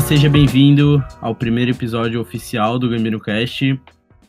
[0.00, 3.78] Olá, seja bem-vindo ao primeiro episódio oficial do Gambino Cast.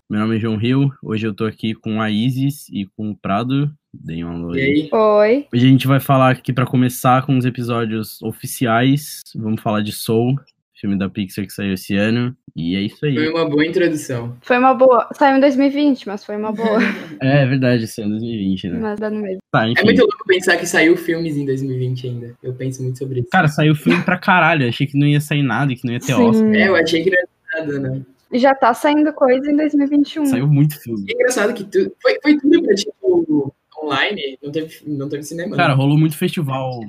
[0.10, 3.16] Meu nome é João Rio, hoje eu tô aqui com a Isis e com o
[3.16, 3.72] Prado.
[3.94, 4.90] Deem uma alô E aí?
[4.92, 5.48] Oi.
[5.52, 9.22] Hoje a gente vai falar aqui para começar com os episódios oficiais.
[9.34, 10.36] Vamos falar de Soul,
[10.82, 12.36] filme da Pixar que saiu esse ano.
[12.56, 13.14] E é isso aí.
[13.14, 14.36] Foi uma boa introdução.
[14.42, 15.08] Foi uma boa.
[15.14, 16.80] Saiu em 2020, mas foi uma boa.
[17.22, 18.80] É verdade, esse ano 2020, né?
[18.80, 19.40] mas dá no mesmo.
[19.52, 19.70] Tá.
[19.70, 22.36] É muito louco pensar que saiu filmes em 2020 ainda.
[22.42, 23.30] Eu penso muito sobre isso.
[23.32, 24.68] Cara, saiu filme pra caralho.
[24.68, 26.24] Achei que não ia sair nada, que não ia ter Sim.
[26.24, 26.54] Oscar.
[26.56, 28.02] É, eu achei que não era nada, né?
[28.32, 30.26] E já tá saindo coisa em 2021.
[30.26, 31.06] Saiu muito filme.
[31.10, 31.94] É engraçado que tu...
[32.02, 35.56] foi, foi tudo pra, tipo, online, não teve, não teve cinema.
[35.56, 35.76] Cara, né?
[35.76, 36.80] rolou muito festival.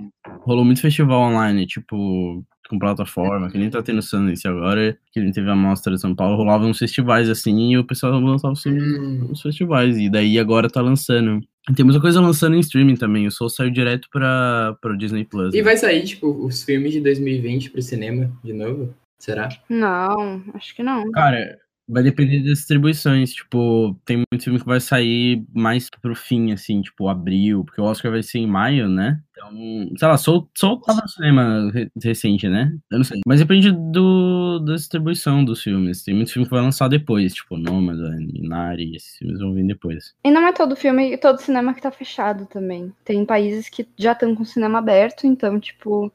[0.41, 5.31] Rolou muito festival online, tipo, com plataforma, que nem tá tendo Sundance agora, que nem
[5.31, 8.63] teve a mostra de São Paulo, rolava uns festivais assim e o pessoal lançava os
[8.63, 9.99] filmes Hum, nos festivais.
[9.99, 11.41] E daí agora tá lançando.
[11.71, 13.27] E tem muita coisa lançando em streaming também.
[13.27, 15.55] O Soul saiu direto pra, pro Disney Plus.
[15.55, 15.63] E né?
[15.63, 18.95] vai sair, tipo, os filmes de 2020 pro cinema de novo?
[19.19, 19.49] Será?
[19.69, 21.09] Não, acho que não.
[21.13, 21.59] Cara,
[21.93, 23.33] vai depender das distribuições.
[23.33, 27.85] Tipo, tem muito filme que vai sair mais pro fim, assim, tipo, abril, porque o
[27.85, 29.21] Oscar vai ser em maio, né?
[29.33, 29.51] Então,
[29.97, 32.73] sei lá, Soul, Soul tava no cinema re- recente, né?
[32.91, 33.21] Eu não sei.
[33.27, 36.03] Mas depende do, da distribuição dos filmes.
[36.03, 40.15] Tem muito filme que vai lançar depois, tipo, Nômada, Inari, esses filmes vão vir depois.
[40.25, 42.93] E não é todo filme, todo cinema que tá fechado também.
[43.05, 46.13] Tem países que já estão com o cinema aberto, então, tipo.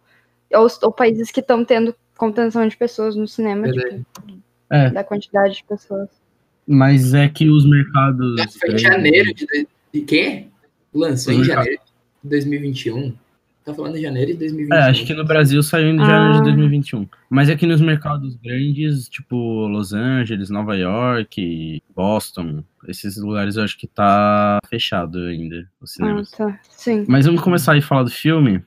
[0.53, 3.97] Ou, ou países que estão tendo contenção de pessoas no cinema, Verdade.
[3.97, 4.39] tipo,
[4.69, 4.89] É.
[4.89, 6.09] da quantidade de pessoas.
[6.67, 8.35] Mas é que os mercados.
[8.37, 9.67] Nossa, foi em grandes- janeiro de...
[9.93, 10.47] De quê?
[10.93, 11.79] Lançou em janeiro
[12.23, 13.13] de 2021?
[13.63, 14.75] Tá falando de janeiro de 2021.
[14.77, 16.43] É, acho que no Brasil saiu em janeiro de Ah.
[16.43, 17.07] 2021.
[17.29, 19.35] Mas aqui nos mercados grandes, tipo
[19.67, 25.93] Los Angeles, Nova York, Boston, esses lugares eu acho que tá fechado ainda os Ah,
[25.95, 26.31] cinemas.
[26.31, 26.59] tá.
[26.69, 27.05] Sim.
[27.07, 28.61] Mas vamos começar aí a falar do filme.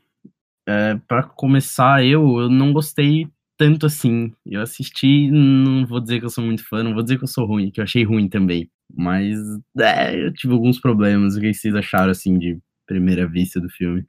[0.67, 3.27] É, para começar, eu, eu não gostei
[3.61, 4.33] tanto assim.
[4.47, 7.29] Eu assisti, não vou dizer que eu sou muito fã, não vou dizer que eu
[7.29, 8.71] sou ruim, que eu achei ruim também.
[8.91, 9.37] Mas
[9.79, 11.37] é, eu tive alguns problemas.
[11.37, 14.03] O que vocês acharam assim de primeira vista do filme?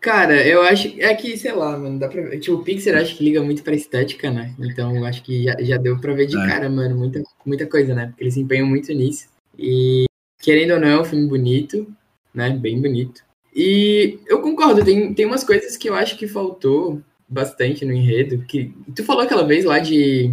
[0.00, 0.92] Cara, eu acho.
[1.00, 2.40] É que, sei lá, mano, dá pra ver.
[2.40, 4.52] Tipo, o Pixar acho que liga muito pra estética, né?
[4.58, 6.46] Então eu acho que já, já deu pra ver de É.
[6.48, 8.08] cara, mano, muita, muita coisa, né?
[8.08, 9.28] Porque eles se empenham muito nisso.
[9.56, 10.06] E,
[10.40, 11.86] querendo ou não, é um filme bonito,
[12.34, 12.50] né?
[12.50, 13.22] Bem bonito.
[13.54, 18.42] E eu concordo, tem, tem umas coisas que eu acho que faltou bastante no enredo.
[18.46, 20.32] Que, tu falou aquela vez lá de.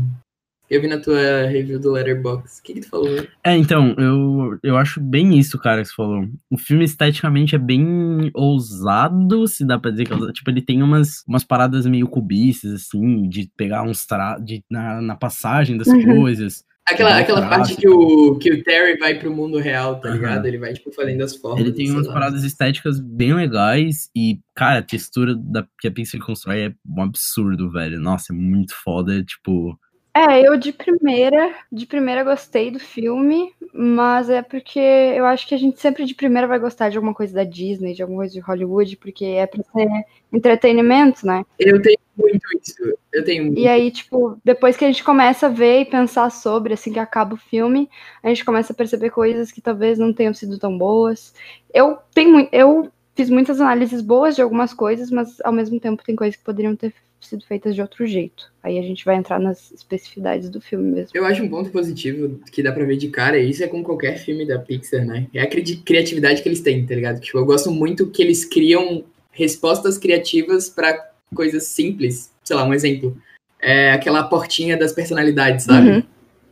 [0.70, 2.60] Eu vi na tua review do Letterboxd.
[2.60, 3.28] O que, que tu falou?
[3.44, 6.26] É, então, eu, eu acho bem isso, cara, que você falou.
[6.50, 10.34] O filme esteticamente é bem ousado, se dá pra dizer que é ousado.
[10.34, 14.40] Tipo, ele tem umas, umas paradas meio cubistas, assim, de pegar uns tra...
[14.40, 16.22] de, na, na passagem das Uhum.
[16.22, 16.64] coisas.
[16.86, 20.16] Aquela, aquela parte que o, que o Terry vai pro mundo real, tá Aham.
[20.16, 20.46] ligado?
[20.46, 21.62] Ele vai, tipo, fazendo as formas.
[21.62, 22.14] Ele tem umas lá.
[22.14, 27.02] paradas estéticas bem legais e, cara, a textura da, que a Pixar constrói é um
[27.02, 28.00] absurdo, velho.
[28.00, 29.80] Nossa, é muito foda, tipo...
[30.16, 35.56] É, eu de primeira, de primeira gostei do filme, mas é porque eu acho que
[35.56, 38.34] a gente sempre de primeira vai gostar de alguma coisa da Disney, de alguma coisa
[38.34, 39.88] de Hollywood, porque é pra ser
[40.32, 41.44] entretenimento, né?
[41.58, 42.76] Eu tenho muito isso.
[43.12, 43.60] Eu tenho muito.
[43.60, 47.00] E aí, tipo, depois que a gente começa a ver e pensar sobre, assim que
[47.00, 47.90] acaba o filme,
[48.22, 51.34] a gente começa a perceber coisas que talvez não tenham sido tão boas.
[51.74, 56.16] Eu tenho, eu fiz muitas análises boas de algumas coisas, mas ao mesmo tempo tem
[56.16, 56.94] coisas que poderiam ter
[57.26, 58.52] sido feitas de outro jeito.
[58.62, 61.12] Aí a gente vai entrar nas especificidades do filme mesmo.
[61.14, 63.84] Eu acho um ponto positivo que dá pra ver de cara, e isso é com
[63.84, 65.28] qualquer filme da Pixar, né?
[65.34, 67.20] É a cri- criatividade que eles têm, tá ligado?
[67.20, 72.32] Tipo, eu gosto muito que eles criam respostas criativas pra coisas simples.
[72.44, 73.18] Sei lá, um exemplo.
[73.60, 75.90] É aquela portinha das personalidades, sabe?
[75.90, 76.04] Uhum.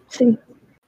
[0.08, 0.38] Sim.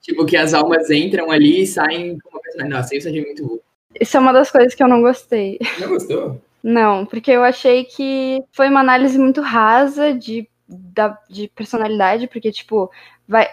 [0.01, 2.81] Tipo, que as almas entram ali e saem com uma personalidade.
[2.81, 3.59] Nossa, isso achei muito bom.
[3.99, 5.59] Isso é uma das coisas que eu não gostei.
[5.79, 6.41] Não gostou?
[6.63, 12.51] Não, porque eu achei que foi uma análise muito rasa de, da, de personalidade, porque,
[12.51, 12.89] tipo,
[13.27, 13.49] vai.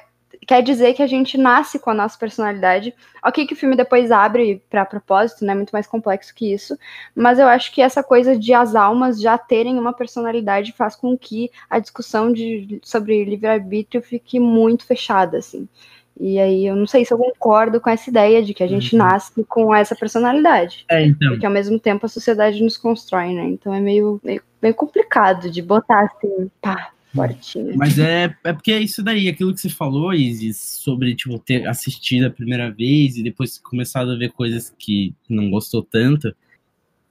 [0.46, 2.94] Quer dizer que a gente nasce com a nossa personalidade.
[3.24, 5.54] Ok, que o filme depois abre pra propósito, né?
[5.54, 6.78] Muito mais complexo que isso.
[7.14, 11.18] Mas eu acho que essa coisa de as almas já terem uma personalidade faz com
[11.18, 15.68] que a discussão de, sobre livre-arbítrio fique muito fechada, assim.
[16.20, 18.94] E aí eu não sei se eu concordo com essa ideia de que a gente
[18.94, 18.98] Uhum.
[18.98, 20.84] nasce com essa personalidade.
[20.90, 21.30] É, então...
[21.30, 23.44] Porque ao mesmo tempo a sociedade nos constrói, né?
[23.44, 27.74] Então é meio, meio, meio complicado de botar assim, pá, fortinho.
[27.74, 31.66] Mas é, é porque é isso daí, aquilo que você falou, Isis, sobre, tipo, ter
[31.66, 36.34] assistido a primeira vez e depois começado a ver coisas que não gostou tanto.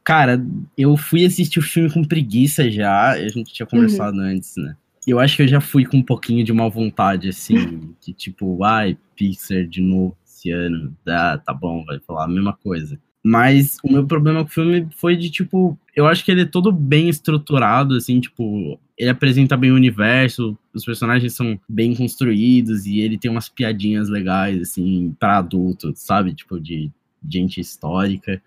[0.04, 0.44] Cara,
[0.78, 4.76] eu fui assistir o filme com preguiça já, a gente tinha conversado antes, né?
[5.10, 8.64] Eu acho que eu já fui com um pouquinho de má vontade, assim, de tipo,
[8.64, 13.00] ai, Pixar de novo esse ano, ah, tá bom, vai falar a mesma coisa.
[13.24, 16.46] Mas o meu problema com o filme foi de, tipo, eu acho que ele é
[16.46, 22.86] todo bem estruturado, assim, tipo, ele apresenta bem o universo, os personagens são bem construídos
[22.86, 26.34] e ele tem umas piadinhas legais, assim, para adulto, sabe?
[26.34, 26.90] Tipo, de
[27.30, 28.42] gente histórica.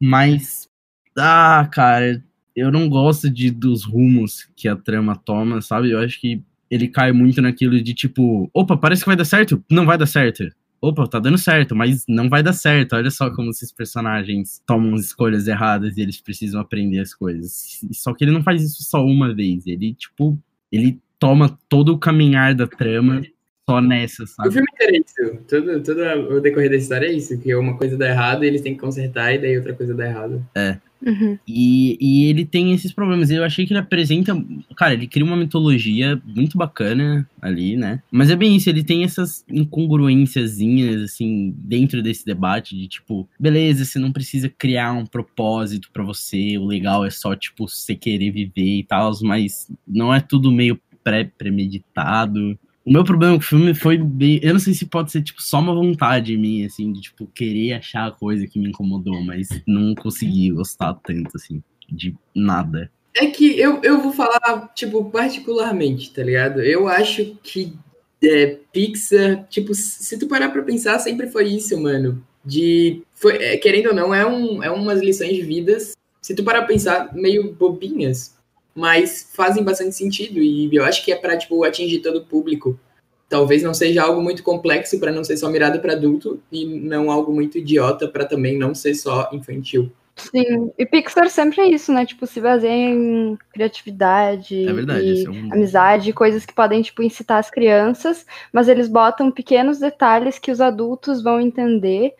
[0.00, 0.68] Mas,
[1.18, 5.90] ah, cara, eu não gosto de dos rumos que a trama toma, sabe?
[5.90, 9.62] Eu acho que ele cai muito naquilo de tipo, opa, parece que vai dar certo,
[9.70, 10.44] não vai dar certo
[10.82, 12.96] opa, tá dando certo, mas não vai dar certo.
[12.96, 17.80] Olha só como esses personagens tomam escolhas erradas e eles precisam aprender as coisas.
[17.92, 19.64] Só que ele não faz isso só uma vez.
[19.64, 20.36] Ele, tipo,
[20.72, 23.22] ele toma todo o caminhar da trama
[23.64, 24.48] só nessa, sabe?
[24.48, 25.44] O filme inteiro é isso.
[25.48, 28.60] Todo, todo o decorrer da história é isso, que uma coisa dá errado e eles
[28.60, 30.44] têm que consertar, e daí outra coisa dá errado.
[30.56, 30.78] É.
[31.04, 31.38] Uhum.
[31.46, 33.30] E, e ele tem esses problemas.
[33.30, 34.34] Eu achei que ele apresenta.
[34.76, 38.00] Cara, ele cria uma mitologia muito bacana ali, né?
[38.10, 43.84] Mas é bem isso, ele tem essas incongruênciazinhas, assim, dentro desse debate de tipo, beleza,
[43.84, 48.30] você não precisa criar um propósito para você, o legal é só, tipo, você querer
[48.30, 52.58] viver e tal, mas não é tudo meio pré-premeditado.
[52.84, 54.40] O meu problema com o filme foi bem.
[54.42, 57.74] Eu não sei se pode ser, tipo, só uma vontade minha, assim, de, tipo, querer
[57.74, 62.90] achar a coisa que me incomodou, mas não consegui gostar tanto, assim, de nada.
[63.14, 66.60] É que eu, eu vou falar, tipo, particularmente, tá ligado?
[66.60, 67.72] Eu acho que
[68.24, 72.24] é, Pixar, tipo, se tu parar pra pensar, sempre foi isso, mano.
[72.44, 73.02] De.
[73.14, 75.92] Foi, é, querendo ou não, é, um, é umas lições de vidas.
[76.20, 78.34] Se tu parar pra pensar, meio bobinhas
[78.74, 82.78] mas fazem bastante sentido e eu acho que é para tipo atingir todo o público.
[83.28, 87.10] Talvez não seja algo muito complexo para não ser só mirado para adulto e não
[87.10, 89.90] algo muito idiota para também não ser só infantil.
[90.14, 92.04] Sim, e Pixar sempre é isso, né?
[92.04, 95.52] Tipo, se baseia em criatividade, é verdade, é um...
[95.52, 100.60] amizade, coisas que podem, tipo, incitar as crianças, mas eles botam pequenos detalhes que os
[100.60, 102.12] adultos vão entender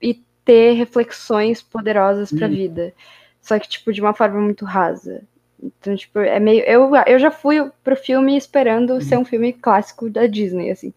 [0.00, 2.94] e ter reflexões poderosas para a vida.
[3.42, 5.22] Só que, tipo, de uma forma muito rasa.
[5.80, 6.62] Então, tipo, é meio.
[6.64, 9.00] Eu, eu já fui pro filme esperando uhum.
[9.00, 10.92] ser um filme clássico da Disney, assim.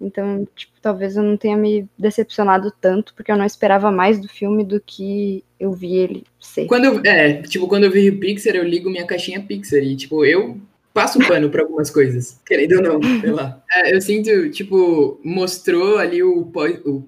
[0.00, 4.28] Então, tipo, talvez eu não tenha me decepcionado tanto, porque eu não esperava mais do
[4.28, 6.66] filme do que eu vi ele ser.
[6.66, 9.96] Quando eu, é, tipo, quando eu vi o Pixar, eu ligo minha caixinha Pixar e,
[9.96, 10.58] tipo, eu
[10.92, 13.60] passo pano para algumas coisas, querendo ou não, sei lá.
[13.72, 16.44] É, eu sinto, tipo, mostrou ali o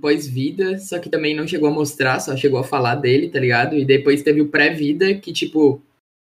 [0.01, 3.39] pós-vida, pós só que também não chegou a mostrar, só chegou a falar dele, tá
[3.39, 3.77] ligado?
[3.77, 5.81] E depois teve o pré-vida, que, tipo,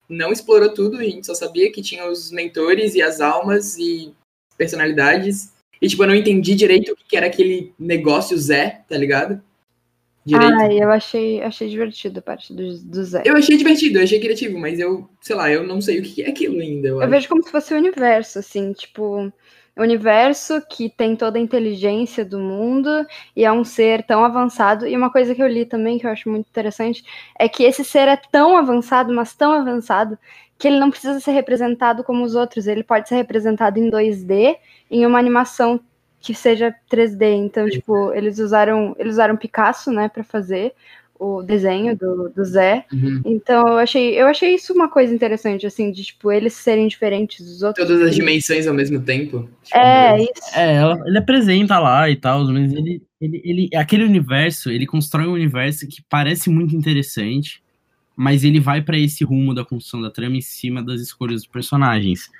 [0.08, 4.14] não explorou tudo, a gente só sabia que tinha os mentores e as almas e
[4.56, 5.52] personalidades.
[5.80, 9.40] E, tipo, eu não entendi direito o que era aquele negócio Zé, tá ligado?
[10.24, 10.54] Direito.
[10.54, 13.22] Ah, eu achei, achei divertido a parte do, do Zé.
[13.24, 16.22] Eu achei divertido, eu achei criativo, mas eu, sei lá, eu não sei o que
[16.22, 16.88] é aquilo ainda.
[16.88, 19.32] Eu, eu vejo como se fosse o universo, assim, tipo
[19.82, 24.86] universo que tem toda a inteligência do mundo e é um ser tão avançado.
[24.86, 27.04] E uma coisa que eu li também que eu acho muito interessante
[27.38, 30.18] é que esse ser é tão avançado, mas tão avançado,
[30.58, 34.56] que ele não precisa ser representado como os outros, ele pode ser representado em 2D
[34.90, 35.78] em uma animação
[36.20, 37.34] que seja 3D.
[37.36, 40.74] Então, tipo, eles usaram, eles usaram Picasso, né, para fazer
[41.18, 42.84] o desenho do, do Zé.
[42.92, 43.22] Uhum.
[43.24, 47.44] Então eu achei, eu achei isso uma coisa interessante, assim, de tipo, eles serem diferentes
[47.44, 47.86] dos outros.
[47.86, 49.48] Todas as dimensões ao mesmo tempo.
[49.62, 50.54] Tipo, é, isso.
[50.54, 53.70] É, ela, ele apresenta lá e tal, mas ele, ele, ele.
[53.74, 57.62] Aquele universo, ele constrói um universo que parece muito interessante,
[58.14, 61.50] mas ele vai para esse rumo da construção da trama em cima das escolhas dos
[61.50, 62.30] personagens.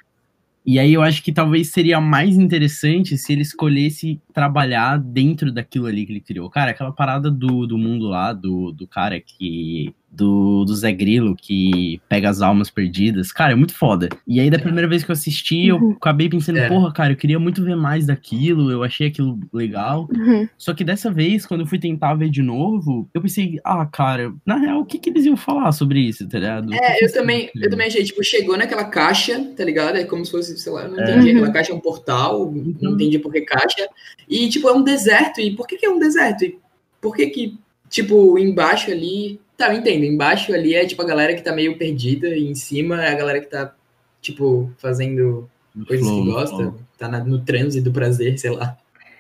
[0.67, 5.87] E aí eu acho que talvez seria mais interessante se ele escolhesse trabalhar dentro daquilo
[5.87, 6.51] ali que ele criou.
[6.51, 11.37] Cara, aquela parada do, do mundo lá, do, do cara que do, do Zé Grilo,
[11.37, 13.31] que pega as almas perdidas.
[13.31, 14.09] Cara, é muito foda.
[14.27, 15.93] E aí, da primeira vez que eu assisti, eu uhum.
[15.93, 16.69] acabei pensando, é.
[16.69, 20.09] porra, cara, eu queria muito ver mais daquilo, eu achei aquilo legal.
[20.13, 20.49] Uhum.
[20.57, 24.33] Só que dessa vez, quando eu fui tentar ver de novo, eu pensei, ah, cara,
[24.45, 26.73] na real, o que, que eles iam falar sobre isso, tá ligado?
[26.73, 29.97] É, eu também, eu também achei, tipo, chegou naquela caixa, tá ligado?
[29.97, 31.29] É como se fosse, sei lá, eu não entendi.
[31.29, 31.33] É.
[31.33, 32.95] Aquela caixa é um portal, não uhum.
[32.95, 33.87] entendi por que caixa.
[34.29, 35.41] E, tipo, é um deserto.
[35.41, 36.45] E por que, que é um deserto?
[36.45, 36.59] E
[37.01, 37.59] por que que,
[37.91, 40.05] tipo, embaixo ali Tá, eu entendo.
[40.05, 43.15] Embaixo ali é tipo a galera que tá meio perdida, e em cima é a
[43.15, 43.75] galera que tá,
[44.21, 45.49] tipo, fazendo
[45.87, 46.75] coisas flow, que gosta, flow.
[46.99, 48.77] tá na, no transe do prazer, sei lá.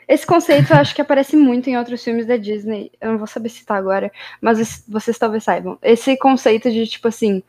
[0.09, 2.93] Esse conceito eu acho que aparece muito em outros filmes da Disney.
[3.01, 5.79] Eu não vou saber citar agora, mas vocês talvez saibam.
[5.83, 7.43] Esse conceito de, tipo assim,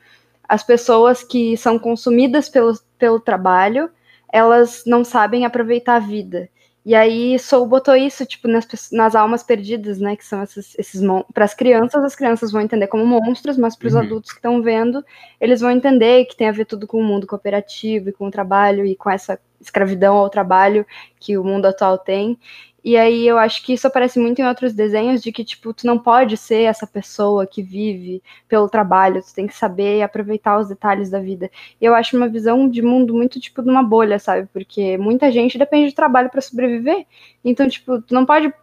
[0.48, 3.90] as pessoas que são consumidas pelo, pelo trabalho,
[4.32, 6.50] elas não sabem aproveitar a vida.
[6.88, 10.16] E aí Soul botou isso, tipo, nas, nas almas perdidas, né?
[10.16, 11.02] Que são esses, esses
[11.34, 14.00] para as crianças, as crianças vão entender como monstros, mas para os uhum.
[14.00, 15.04] adultos que estão vendo,
[15.38, 18.32] eles vão entender que tem a ver tudo com o mundo cooperativo e com o
[18.32, 20.86] trabalho e com essa escravidão ao trabalho
[21.20, 22.40] que o mundo atual tem.
[22.88, 25.86] E aí eu acho que isso aparece muito em outros desenhos de que, tipo, tu
[25.86, 30.70] não pode ser essa pessoa que vive pelo trabalho, tu tem que saber aproveitar os
[30.70, 31.52] detalhes da vida.
[31.82, 34.48] E eu acho uma visão de mundo muito, tipo, de uma bolha, sabe?
[34.54, 37.06] Porque muita gente depende do trabalho para sobreviver.
[37.44, 38.54] Então, tipo, tu não pode.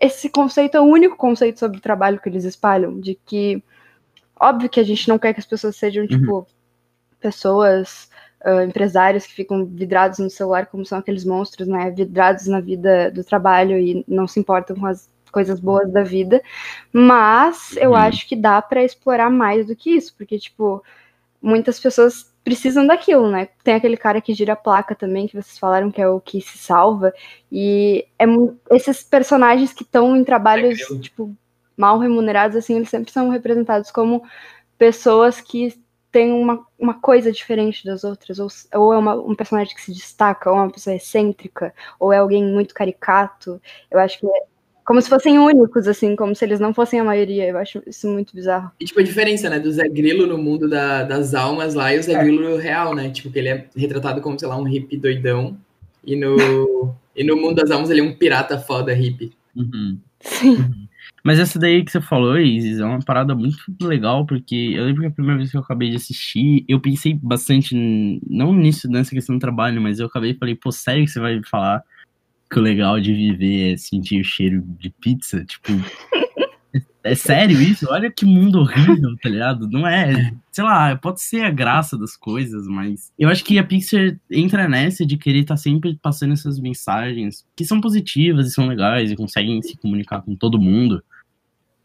[0.00, 3.62] Esse conceito é o único conceito sobre o trabalho que eles espalham, de que.
[4.40, 6.46] Óbvio que a gente não quer que as pessoas sejam, tipo, uhum.
[7.20, 8.09] pessoas
[8.44, 11.90] uh, empresários que ficam vidrados no celular, como são aqueles monstros, né?
[11.90, 16.42] Vidrados na vida do trabalho e não se importam com as coisas boas da vida.
[16.92, 17.96] Mas eu uhum.
[17.96, 20.82] acho que dá para explorar mais do que isso, porque, tipo,
[21.40, 23.48] muitas pessoas precisam daquilo, né?
[23.62, 26.40] Tem aquele cara que gira a placa também, que vocês falaram que é o que
[26.40, 27.12] se salva.
[27.52, 28.24] E é
[28.70, 31.34] esses personagens que estão em trabalhos, é tipo,
[31.76, 34.22] mal remunerados, assim, eles sempre são representados como
[34.78, 35.78] pessoas que
[36.12, 39.92] tem uma, uma coisa diferente das outras, ou, ou é uma, um personagem que se
[39.92, 43.60] destaca, ou é uma pessoa excêntrica, ou é alguém muito caricato.
[43.90, 44.50] Eu acho que é
[44.84, 47.46] como se fossem únicos, assim, como se eles não fossem a maioria.
[47.46, 48.72] Eu acho isso muito bizarro.
[48.80, 51.98] E, tipo, a diferença, né, do Zé Grilo no mundo da, das almas lá e
[52.00, 52.18] o Zé é.
[52.18, 53.08] Grilo real, né?
[53.10, 55.56] Tipo, que ele é retratado como, sei lá, um hippie doidão.
[56.04, 56.36] E no,
[57.14, 59.32] e no mundo das almas ele é um pirata foda hippie.
[59.54, 59.96] Uhum.
[60.18, 60.56] Sim.
[60.56, 60.88] Uhum.
[61.24, 65.02] Mas essa daí que você falou, Isis, é uma parada muito legal, porque eu lembro
[65.02, 67.74] que a primeira vez que eu acabei de assistir, eu pensei bastante,
[68.28, 71.20] não nisso, nessa questão do trabalho, mas eu acabei e falei, pô, sério que você
[71.20, 71.82] vai falar
[72.50, 75.44] que o legal de viver é sentir o cheiro de pizza?
[75.44, 75.72] Tipo,
[77.04, 77.86] é sério isso?
[77.88, 79.68] Olha que mundo horrível, tá ligado?
[79.68, 80.32] Não é.
[80.50, 83.12] Sei lá, pode ser a graça das coisas, mas.
[83.18, 87.46] Eu acho que a Pixar entra nessa de querer estar tá sempre passando essas mensagens
[87.54, 91.02] que são positivas e são legais e conseguem se comunicar com todo mundo.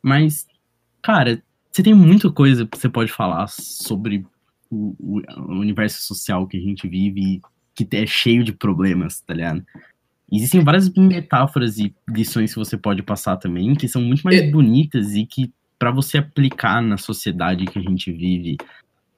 [0.06, 0.46] Mas,
[1.02, 4.24] cara, você tem muita coisa que você pode falar sobre
[4.70, 7.42] o, o universo social que a gente vive
[7.74, 9.66] que é cheio de problemas, tá ligado?
[10.32, 14.52] Existem várias metáforas e lições que você pode passar também, que são muito mais é.
[14.52, 18.58] bonitas e que, para você aplicar na sociedade que a gente vive,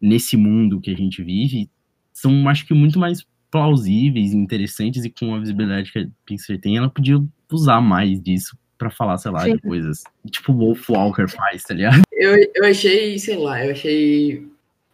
[0.02, 1.70] nesse mundo que a gente vive,
[2.14, 6.78] são, acho que, muito mais plausíveis, interessantes e com a visibilidade que a Pixar tem,
[6.78, 9.56] ela podia usar mais disso para falar, sei lá, Sim.
[9.56, 10.04] de coisas.
[10.30, 12.02] Tipo o Wolf Walker faz, tá ligado?
[12.20, 14.48] Eu, eu achei, sei lá, eu achei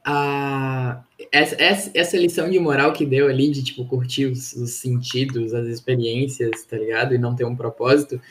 [0.03, 5.53] a, essa, essa lição de moral que deu ali, de, tipo, curtir os, os, sentidos,
[5.53, 7.15] as experiências, tá ligado?
[7.15, 8.21] E não ter um propósito.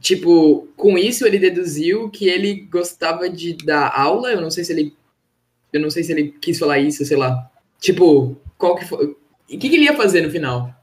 [0.00, 4.72] Tipo, com isso ele deduziu que ele gostava de dar aula, eu não sei se
[4.72, 4.96] ele...
[5.70, 7.50] Eu não sei se ele quis falar isso, sei lá.
[7.78, 9.06] Tipo, qual que foi...
[9.06, 10.74] O que, que ele ia fazer no final?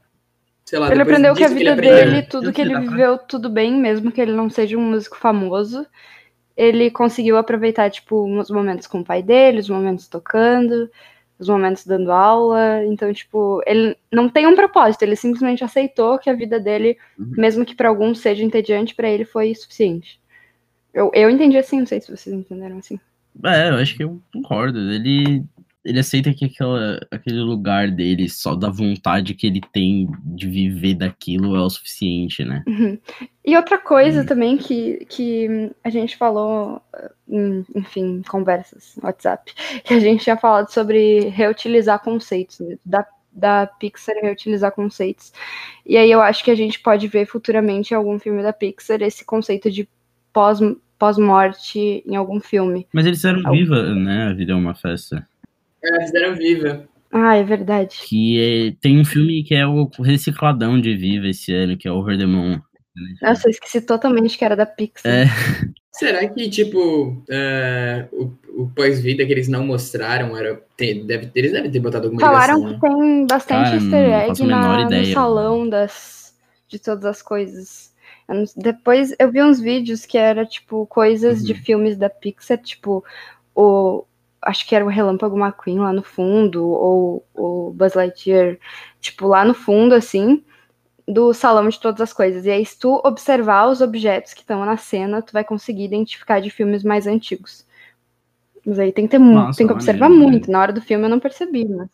[0.66, 3.72] Sei lá, ele aprendeu que a vida que dele, tudo que ele viveu, tudo bem,
[3.72, 5.86] mesmo que ele não seja um músico famoso
[6.56, 10.90] ele conseguiu aproveitar, tipo, os momentos com o pai dele, os momentos tocando,
[11.38, 12.82] os momentos dando aula.
[12.86, 17.32] Então, tipo, ele não tem um propósito, ele simplesmente aceitou que a vida dele, uhum.
[17.36, 20.18] mesmo que para alguns seja entediante, para ele foi suficiente.
[20.94, 22.98] Eu, eu entendi assim, não sei se vocês entenderam assim.
[23.44, 24.78] É, eu acho que eu concordo.
[24.78, 25.44] Ele
[25.86, 30.94] ele aceita que aquela, aquele lugar dele, só da vontade que ele tem de viver
[30.94, 32.64] daquilo é o suficiente, né?
[32.66, 32.98] Uhum.
[33.44, 34.26] E outra coisa uhum.
[34.26, 36.82] também que, que a gente falou,
[37.28, 42.76] em, enfim, conversas, WhatsApp, que a gente tinha falado sobre reutilizar conceitos, né?
[42.84, 45.32] da, da Pixar reutilizar conceitos.
[45.86, 49.00] E aí eu acho que a gente pode ver futuramente em algum filme da Pixar
[49.02, 49.88] esse conceito de
[50.32, 50.58] pós
[50.98, 52.86] pós-morte em algum filme.
[52.92, 53.52] Mas eles eram algum...
[53.52, 54.28] viva, né?
[54.28, 55.26] A vida é uma festa.
[55.94, 56.88] É, fizeram Viva.
[57.12, 57.96] Ah, é verdade.
[58.06, 61.92] Que é, tem um filme que é o recicladão de Viva esse ano, que é
[61.92, 62.60] Over the Moon.
[63.22, 65.12] Nossa, eu esqueci totalmente que era da Pixar.
[65.12, 65.26] É.
[65.92, 70.62] Será que, tipo, uh, o, o pós-vida que eles não mostraram era.
[70.76, 72.94] Tem, deve, eles devem ter botado alguma Falaram ligação, que né?
[72.94, 76.34] tem bastante Cara, easter egg na, no salão das,
[76.68, 77.94] de todas as coisas.
[78.28, 81.46] Eu depois eu vi uns vídeos que era, tipo, coisas uhum.
[81.46, 83.02] de filmes da Pixar, tipo,
[83.54, 84.04] o,
[84.46, 88.58] acho que era o Relâmpago McQueen lá no fundo, ou o Buzz Lightyear,
[89.00, 90.42] tipo, lá no fundo, assim,
[91.06, 92.46] do salão de todas as coisas.
[92.46, 96.40] E aí, se tu observar os objetos que estão na cena, tu vai conseguir identificar
[96.40, 97.66] de filmes mais antigos.
[98.64, 100.50] Mas aí tem que ter muito, tem que observar maneiro, muito.
[100.50, 101.88] Na hora do filme eu não percebi, mas.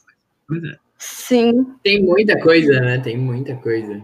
[0.47, 0.76] Pois é.
[0.99, 1.66] Sim.
[1.82, 2.99] Tem muita coisa, né?
[2.99, 4.00] Tem muita coisa.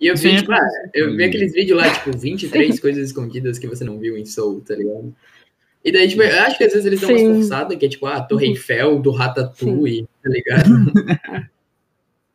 [0.00, 2.80] E eu vi, tipo, ah, eu vi aqueles vídeos lá, tipo, 23 Sim.
[2.80, 5.14] coisas escondidas que você não viu em Soul, tá ligado?
[5.84, 7.26] E daí, tipo, eu acho que às vezes eles dão Sim.
[7.26, 8.52] uma esforçada, que é tipo, ah, Torre uhum.
[8.52, 10.70] Eiffel, do Ratatouille, tá ligado?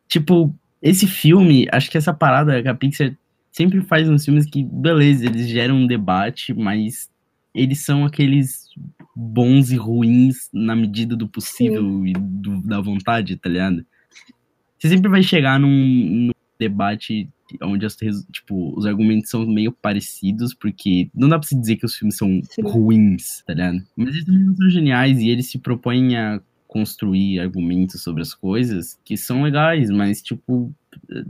[0.06, 3.12] tipo, esse filme, acho que essa parada que a Pixar
[3.50, 7.10] sempre faz uns filmes que, beleza, eles geram um debate, mas
[7.52, 8.68] eles são aqueles
[9.16, 12.06] bons e ruins na medida do possível Sim.
[12.06, 13.84] e do, da vontade, tá ligado?
[14.78, 17.28] Você sempre vai chegar num, num debate
[17.62, 17.96] onde as,
[18.32, 22.16] tipo, os argumentos são meio parecidos, porque não dá pra se dizer que os filmes
[22.16, 22.62] são Sim.
[22.62, 23.82] ruins, tá ligado?
[23.96, 28.96] Mas eles também são geniais e eles se propõem a construir argumentos sobre as coisas
[29.04, 30.72] que são legais, mas, tipo,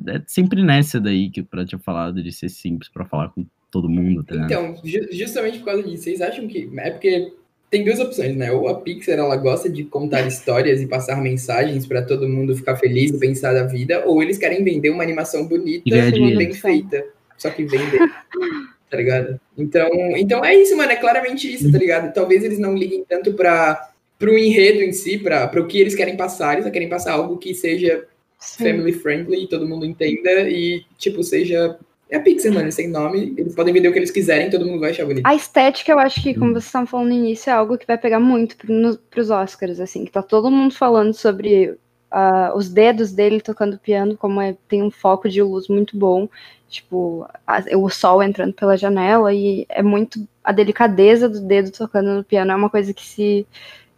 [0.06, 3.46] é sempre nessa daí que o Prato tinha falado, de ser simples pra falar com
[3.70, 4.50] todo mundo, tá ligado?
[4.52, 6.68] Então, ju- justamente por causa disso, vocês acham que.
[6.76, 7.32] É porque
[7.70, 8.50] tem duas opções, né?
[8.50, 12.76] Ou a Pixar ela gosta de contar histórias e passar mensagens pra todo mundo ficar
[12.76, 17.04] feliz e pensar da vida, ou eles querem vender uma animação bonita E bem feita.
[17.38, 18.00] Só que vender.
[18.90, 19.40] tá ligado?
[19.56, 20.90] Então, então é isso, mano.
[20.90, 22.12] É claramente isso, tá ligado?
[22.12, 26.16] Talvez eles não liguem tanto pra, pro enredo em si, pra, pro que eles querem
[26.16, 26.54] passar.
[26.54, 28.04] Eles só querem passar algo que seja
[28.40, 28.64] Sim.
[28.64, 31.78] family friendly, todo mundo entenda e, tipo, seja.
[32.10, 33.34] É a Pixar, mano, sem nome.
[33.38, 35.24] Eles podem vender o que eles quiserem, todo mundo vai achar bonito.
[35.26, 37.96] A estética, eu acho que, como vocês estavam falando no início, é algo que vai
[37.96, 41.76] pegar muito pro, no, pros Oscars, assim, que tá todo mundo falando sobre
[42.10, 46.28] ah, os dedos dele tocando piano, como é, tem um foco de luz muito bom,
[46.68, 50.26] tipo, a- o sol entrando pela janela, e é muito.
[50.42, 53.46] A delicadeza do dedo tocando no piano é uma coisa que se,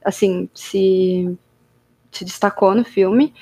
[0.05, 1.35] assim, se,
[2.11, 3.33] se destacou no filme.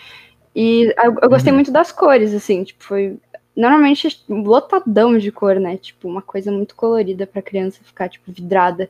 [0.55, 1.57] E eu, eu gostei Uhum.
[1.59, 3.17] muito das cores, assim, tipo, foi
[3.57, 5.77] normalmente lotadão de cor, né?
[5.77, 8.89] Tipo, uma coisa muito colorida pra criança ficar, tipo, vidrada.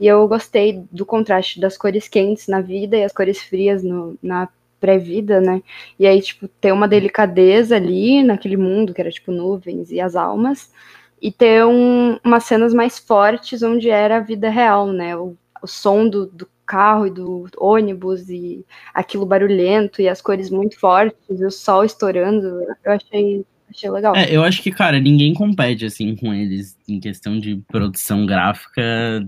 [0.00, 4.18] E eu gostei do contraste das cores quentes na vida e as cores frias no,
[4.22, 4.48] na
[4.80, 5.62] pré-vida, né?
[5.98, 10.16] E aí, tipo, ter uma delicadeza ali naquele mundo que era, tipo, nuvens e as
[10.16, 10.72] almas.
[11.20, 15.16] E ter um, umas cenas mais fortes onde era a vida real, né?
[15.16, 20.50] O, o som do, do carro e do ônibus e aquilo barulhento e as cores
[20.50, 22.62] muito fortes e o sol estourando.
[22.84, 24.14] Eu achei, achei legal.
[24.16, 28.82] É, eu acho que, cara, ninguém compete, assim, com eles em questão de produção gráfica.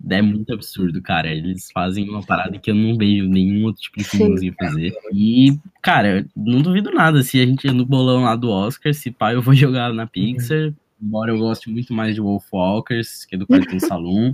[0.08, 1.28] É muito absurdo, cara.
[1.28, 4.32] Eles fazem uma parada que eu não vejo nenhum outro tipo de filme Sim.
[4.32, 4.92] conseguir fazer.
[5.12, 7.22] E, cara, não duvido nada.
[7.22, 10.72] Se a gente no bolão lá do Oscar, se pá, eu vou jogar na Pixar.
[11.00, 14.32] Embora eu goste muito mais de Wolfwalkers, que é do Cartoon Saloon.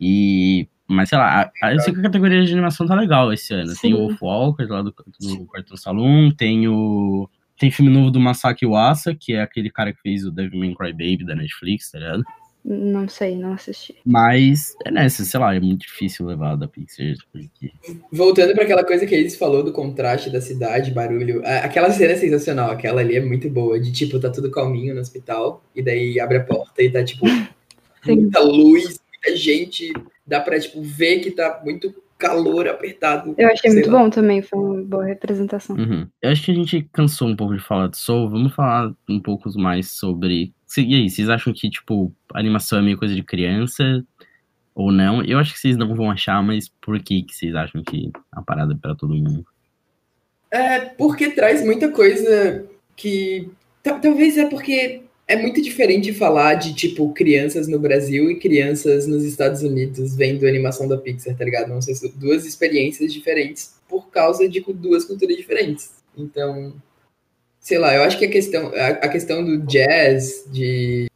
[0.00, 0.66] E...
[0.88, 3.66] Mas, sei lá, eu sei que a categoria de animação tá legal esse ano.
[3.66, 3.94] Tem Sim.
[3.94, 7.28] o Wolfwalkers lá do, do Cartoon Saloon, tem o...
[7.60, 11.26] Tem filme novo do Masaki Uasa, que é aquele cara que fez o Devilman Crybaby
[11.26, 12.24] da Netflix, tá ligado?
[12.64, 13.96] Não sei, não assisti.
[14.04, 17.70] Mas é nessa, sei lá, é muito difícil levar da Pixar, porque...
[18.10, 21.42] Voltando para aquela coisa que eles falou do contraste da cidade, barulho.
[21.44, 23.78] Aquela cena é sensacional, aquela ali é muito boa.
[23.78, 27.28] De tipo, tá tudo calminho no hospital, e daí abre a porta e tá, tipo,
[27.28, 28.16] Sim.
[28.22, 29.92] muita luz, muita gente.
[30.26, 33.34] Dá pra, tipo, ver que tá muito calor apertado.
[33.36, 33.98] Eu achei muito lá.
[33.98, 35.74] bom também, foi uma boa representação.
[35.74, 36.06] Uhum.
[36.22, 39.18] Eu acho que a gente cansou um pouco de falar de Soul, vamos falar um
[39.18, 40.52] pouco mais sobre...
[40.78, 44.04] E aí, vocês acham que, tipo, a animação é meio coisa de criança
[44.72, 45.24] ou não?
[45.24, 48.40] Eu acho que vocês não vão achar, mas por que, que vocês acham que a
[48.40, 49.44] parada é pra todo mundo?
[50.52, 53.50] É porque traz muita coisa que.
[53.82, 59.06] ta- Talvez é porque é muito diferente falar de, tipo, crianças no Brasil e crianças
[59.06, 61.68] nos Estados Unidos vendo animação da Pixar, tá ligado?
[61.68, 65.92] Não sei se duas experiências diferentes por causa de duas culturas diferentes.
[66.18, 66.74] Então,
[67.60, 71.06] sei lá, eu acho que a questão, a, a questão do jazz de,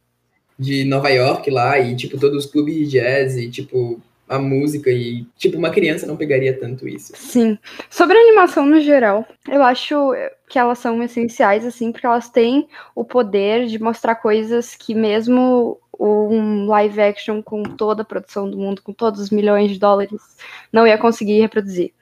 [0.57, 4.89] de Nova York lá e, tipo, todos os clubes de jazz e, tipo, a música
[4.89, 7.11] e, tipo, uma criança não pegaria tanto isso.
[7.17, 7.59] Sim.
[7.89, 10.13] Sobre a animação no geral, eu acho
[10.47, 15.79] que elas são essenciais, assim, porque elas têm o poder de mostrar coisas que mesmo
[15.99, 20.37] um live action com toda a produção do mundo, com todos os milhões de dólares,
[20.71, 21.93] não ia conseguir reproduzir.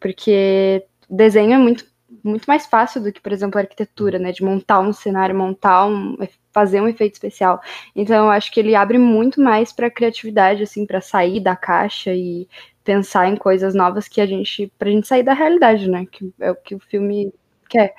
[0.00, 1.86] Porque desenho é muito,
[2.24, 4.32] muito mais fácil do que, por exemplo, a arquitetura, né?
[4.32, 6.16] De montar um cenário, montar um.
[6.52, 7.60] fazer um efeito especial.
[7.94, 12.12] Então eu acho que ele abre muito mais para criatividade, assim, para sair da caixa
[12.14, 12.48] e
[12.84, 14.72] pensar em coisas novas que a gente.
[14.78, 16.06] pra gente sair da realidade, né?
[16.10, 17.32] Que é o que o filme
[17.72, 17.94] quer.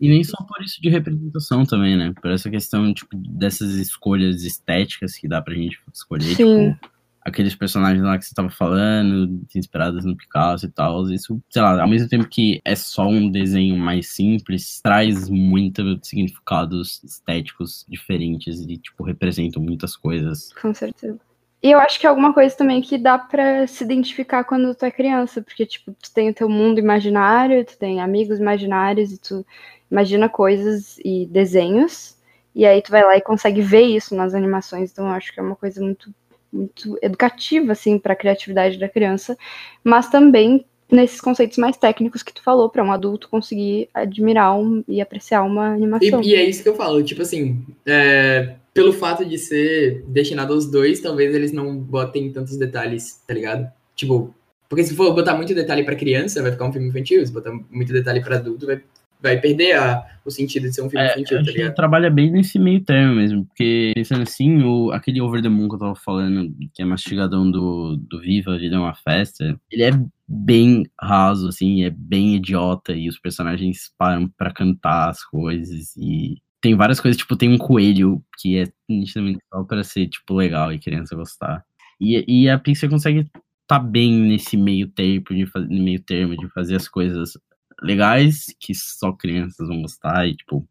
[0.00, 2.12] E nem só por isso de representação também, né?
[2.20, 6.72] Por essa questão, tipo, dessas escolhas estéticas que dá pra gente escolher, Sim.
[6.72, 6.88] tipo,
[7.20, 11.82] aqueles personagens lá que você tava falando, inspirados no Picasso e tal, isso, sei lá,
[11.82, 18.60] ao mesmo tempo que é só um desenho mais simples, traz muitos significados estéticos diferentes
[18.60, 20.52] e, tipo, representam muitas coisas.
[20.54, 21.18] Com certeza.
[21.62, 24.84] E eu acho que é alguma coisa também que dá pra se identificar quando tu
[24.84, 29.18] é criança, porque, tipo, tu tem o teu mundo imaginário, tu tem amigos imaginários e
[29.18, 29.44] tu
[29.90, 32.16] imagina coisas e desenhos,
[32.54, 35.40] e aí tu vai lá e consegue ver isso nas animações, então eu acho que
[35.40, 36.14] é uma coisa muito,
[36.52, 39.36] muito educativa, assim, pra criatividade da criança,
[39.82, 44.82] mas também nesses conceitos mais técnicos que tu falou, pra um adulto conseguir admirar um,
[44.88, 46.22] e apreciar uma animação.
[46.22, 50.52] E, e é isso que eu falo, tipo assim, é, pelo fato de ser destinado
[50.54, 53.68] aos dois, talvez eles não botem tantos detalhes, tá ligado?
[53.96, 54.34] Tipo,
[54.68, 57.52] porque se for botar muito detalhe pra criança, vai ficar um filme infantil, se botar
[57.70, 58.80] muito detalhe pra adulto, vai
[59.20, 61.74] vai perder a, o sentido de ser um filme É, infantil, tá ligado?
[61.74, 65.74] trabalha bem nesse meio termo mesmo, porque pensando assim, o, aquele Over the Moon que
[65.74, 69.82] eu tava falando, que é mastigadão do, do Viva, a Vida é uma Festa, ele
[69.82, 69.90] é
[70.26, 76.36] bem raso, assim, é bem idiota, e os personagens param pra cantar as coisas, e
[76.60, 80.72] tem várias coisas, tipo, tem um coelho que é nitidamente só pra ser, tipo, legal
[80.72, 81.64] e criança gostar.
[82.00, 83.26] E, e a Pixar consegue
[83.66, 87.36] tá bem nesse meio tempo de fazer, meio termo de fazer as coisas
[87.82, 90.66] legais que só crianças vão gostar e tipo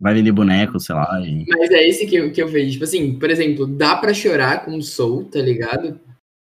[0.00, 1.20] vai vender boneco, sei lá.
[1.20, 1.44] E...
[1.48, 2.72] Mas é esse que eu, que eu vejo.
[2.72, 5.98] Tipo assim, por exemplo, dá pra chorar com Soul, tá ligado?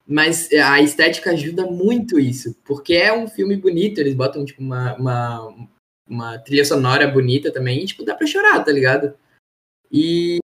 [0.07, 2.55] Mas a estética ajuda muito isso.
[2.65, 5.67] Porque é um filme bonito, eles botam, tipo, uma, uma,
[6.07, 7.83] uma trilha sonora bonita também.
[7.83, 9.13] E, tipo, dá pra chorar, tá ligado?
[9.91, 10.39] E,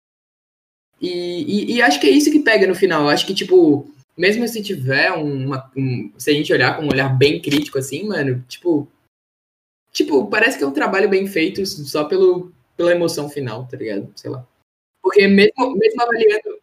[1.01, 3.09] e, e, e acho que é isso que pega no final.
[3.09, 5.71] Acho que, tipo, mesmo se tiver uma.
[5.77, 8.89] Um, se a gente olhar com um olhar bem crítico, assim, mano, tipo.
[9.93, 14.13] Tipo, parece que é um trabalho bem feito só pelo, pela emoção final, tá ligado?
[14.15, 14.47] Sei lá.
[15.03, 16.57] Porque mesmo, mesmo avaliando.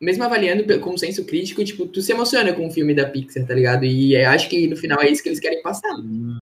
[0.00, 3.54] Mesmo avaliando com senso crítico, tipo, tu se emociona com o filme da Pixar, tá
[3.54, 3.84] ligado?
[3.84, 5.94] E acho que no final é isso que eles querem passar.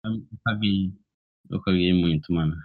[0.03, 0.91] Eu caguei.
[1.49, 2.55] Eu caguei muito, mano.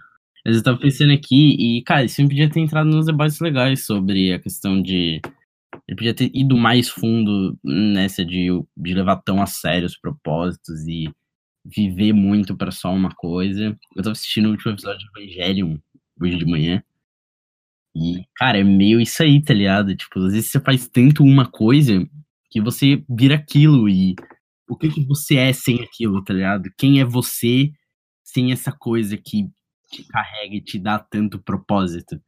[0.45, 3.85] Mas eu tava pensando aqui, e, cara, esse filme podia ter entrado nos debates legais
[3.85, 5.21] sobre a questão de.
[5.87, 10.87] Ele podia ter ido mais fundo nessa de, de levar tão a sério os propósitos
[10.87, 11.09] e
[11.63, 13.77] viver muito para só uma coisa.
[13.95, 15.77] Eu tava assistindo o último episódio de Evangelion
[16.19, 16.83] hoje de manhã.
[17.95, 19.95] E, cara, é meio isso aí, tá ligado?
[19.95, 22.07] Tipo, às vezes você faz tanto uma coisa
[22.49, 24.15] que você vira aquilo e
[24.67, 26.69] o que que você é sem aquilo, tá ligado?
[26.77, 27.71] Quem é você
[28.33, 29.49] sem essa coisa que
[29.91, 32.21] te carrega e te dá tanto propósito?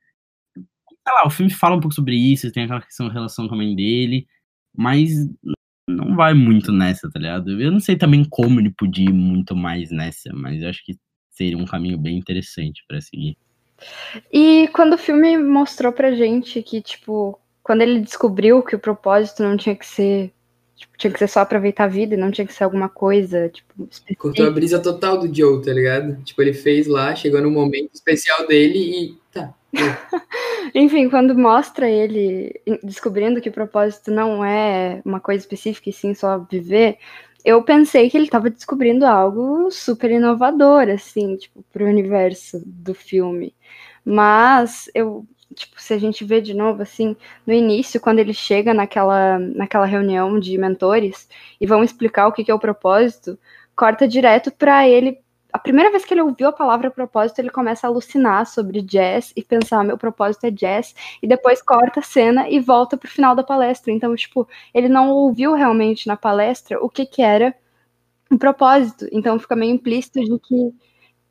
[0.55, 3.57] Sei lá, o filme fala um pouco sobre isso, tem aquela questão relação com a
[3.57, 4.27] mãe dele,
[4.75, 5.09] mas
[5.87, 7.59] não vai muito nessa, tá ligado?
[7.61, 10.97] Eu não sei também como ele podia ir muito mais nessa, mas eu acho que
[11.29, 13.37] seria um caminho bem interessante para seguir.
[14.31, 19.43] E quando o filme mostrou pra gente que, tipo, quando ele descobriu que o propósito
[19.43, 20.33] não tinha que ser.
[20.83, 23.47] Tipo, tinha que ser só aproveitar a vida e não tinha que ser alguma coisa,
[23.47, 26.21] tipo, Cortou a brisa total do Joe, tá ligado?
[26.23, 29.53] Tipo, ele fez lá, chegou no momento especial dele e tá.
[30.75, 36.13] Enfim, quando mostra ele descobrindo que o propósito não é uma coisa específica e sim
[36.13, 36.97] só viver,
[37.45, 43.55] eu pensei que ele estava descobrindo algo super inovador, assim, tipo, pro universo do filme.
[44.03, 48.73] Mas eu, tipo, se a gente vê de novo, assim, no início, quando ele chega
[48.73, 51.27] naquela, naquela reunião de mentores
[51.59, 53.37] e vão explicar o que, que é o propósito,
[53.75, 55.19] corta direto para ele.
[55.51, 59.31] A primeira vez que ele ouviu a palavra propósito, ele começa a alucinar sobre jazz
[59.35, 63.35] e pensar, meu propósito é jazz, e depois corta a cena e volta pro final
[63.35, 63.91] da palestra.
[63.91, 67.55] Então, tipo, ele não ouviu realmente na palestra o que que era
[68.31, 69.07] o propósito.
[69.11, 70.73] Então fica meio implícito de que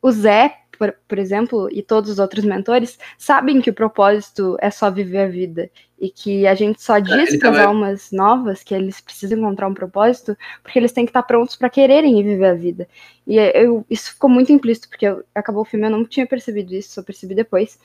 [0.01, 4.69] o Zé, por, por, exemplo, e todos os outros mentores, sabem que o propósito é
[4.69, 5.71] só viver a vida.
[5.97, 9.75] E que a gente só diz para as almas novas que eles precisam encontrar um
[9.75, 12.89] propósito, porque eles têm que estar prontos para quererem viver a vida.
[13.25, 16.75] E eu, isso ficou muito implícito, porque eu, acabou o filme, eu não tinha percebido
[16.75, 17.79] isso, só percebi depois.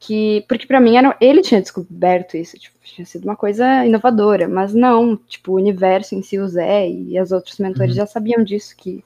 [0.00, 4.48] Que, porque para mim era, ele tinha descoberto isso, tipo, tinha sido uma coisa inovadora,
[4.48, 7.98] mas não, tipo, o universo em si, o Zé e os outros mentores uhum.
[7.98, 9.04] já sabiam disso, que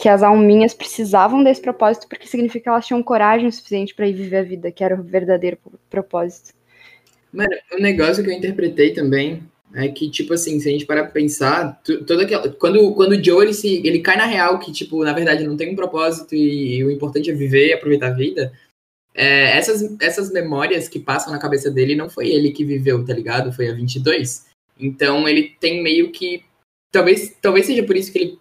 [0.00, 4.14] que as alminhas precisavam desse propósito porque significa que elas tinham coragem suficiente para ir
[4.14, 5.58] viver a vida, que era o verdadeiro
[5.90, 6.54] propósito.
[7.30, 9.42] Mano, um negócio que eu interpretei também
[9.74, 13.22] é que, tipo assim, se a gente parar pra pensar, toda aquela, quando, quando o
[13.22, 16.34] Joe ele, se, ele cai na real que, tipo, na verdade não tem um propósito
[16.34, 18.52] e, e o importante é viver e aproveitar a vida,
[19.14, 23.12] é, essas, essas memórias que passam na cabeça dele não foi ele que viveu, tá
[23.12, 23.52] ligado?
[23.52, 24.46] Foi a 22.
[24.78, 26.42] Então ele tem meio que.
[26.90, 28.39] Talvez, talvez seja por isso que ele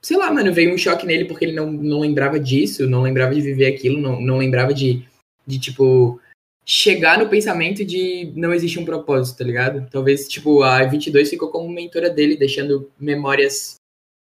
[0.00, 3.34] sei lá, mano, veio um choque nele porque ele não, não lembrava disso, não lembrava
[3.34, 5.04] de viver aquilo, não, não lembrava de,
[5.46, 6.20] de, tipo,
[6.64, 9.86] chegar no pensamento de não existe um propósito, tá ligado?
[9.90, 13.76] Talvez, tipo, a 22 ficou como mentora dele, deixando memórias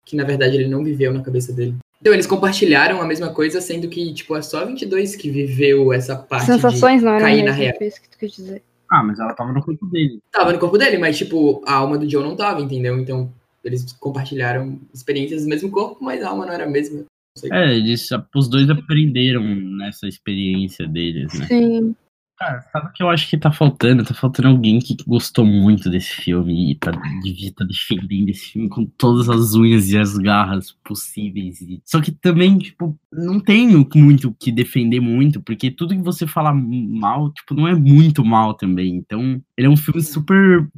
[0.04, 1.74] que, na verdade, ele não viveu na cabeça dele.
[2.00, 5.92] Então, eles compartilharam a mesma coisa, sendo que, tipo, é só a 22 que viveu
[5.92, 7.74] essa parte Sensações de não cair na real.
[7.80, 8.62] isso que tu quis dizer.
[8.88, 10.20] Ah, mas ela tava no corpo dele.
[10.30, 12.98] Tava no corpo dele, mas, tipo, a alma do Joe não tava, entendeu?
[13.00, 13.32] Então,
[13.66, 17.04] eles compartilharam experiências do mesmo corpo, mas a alma não era a mesma.
[17.52, 21.46] É, eles, os dois aprenderam nessa experiência deles, né?
[21.46, 21.94] Sim.
[22.38, 24.04] Cara, sabe o que eu acho que tá faltando?
[24.04, 26.90] Tá faltando alguém que gostou muito desse filme e tá,
[27.22, 31.62] devia estar tá defendendo esse filme com todas as unhas e as garras possíveis.
[31.62, 31.80] E...
[31.82, 36.26] Só que também, tipo, não tenho muito o que defender muito, porque tudo que você
[36.26, 38.96] fala mal, tipo, não é muito mal também.
[38.96, 40.68] Então, ele é um filme super.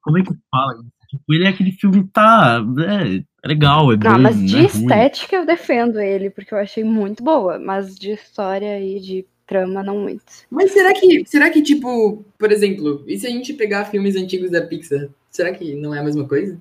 [0.00, 1.01] Como é que fala isso?
[1.12, 2.64] Tipo, ele é aquele filme que tá.
[2.88, 4.08] É, é legal, é bom.
[4.08, 4.66] Não, mas de não é ruim.
[4.82, 7.58] estética eu defendo ele, porque eu achei muito boa.
[7.58, 10.24] Mas de história e de trama, não muito.
[10.50, 14.50] Mas será que, será que, tipo, por exemplo, e se a gente pegar filmes antigos
[14.50, 15.08] da Pixar?
[15.30, 16.58] Será que não é a mesma coisa?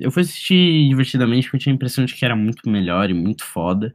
[0.00, 3.14] Eu fui assistir divertidamente porque eu tinha a impressão de que era muito melhor e
[3.14, 3.92] muito foda.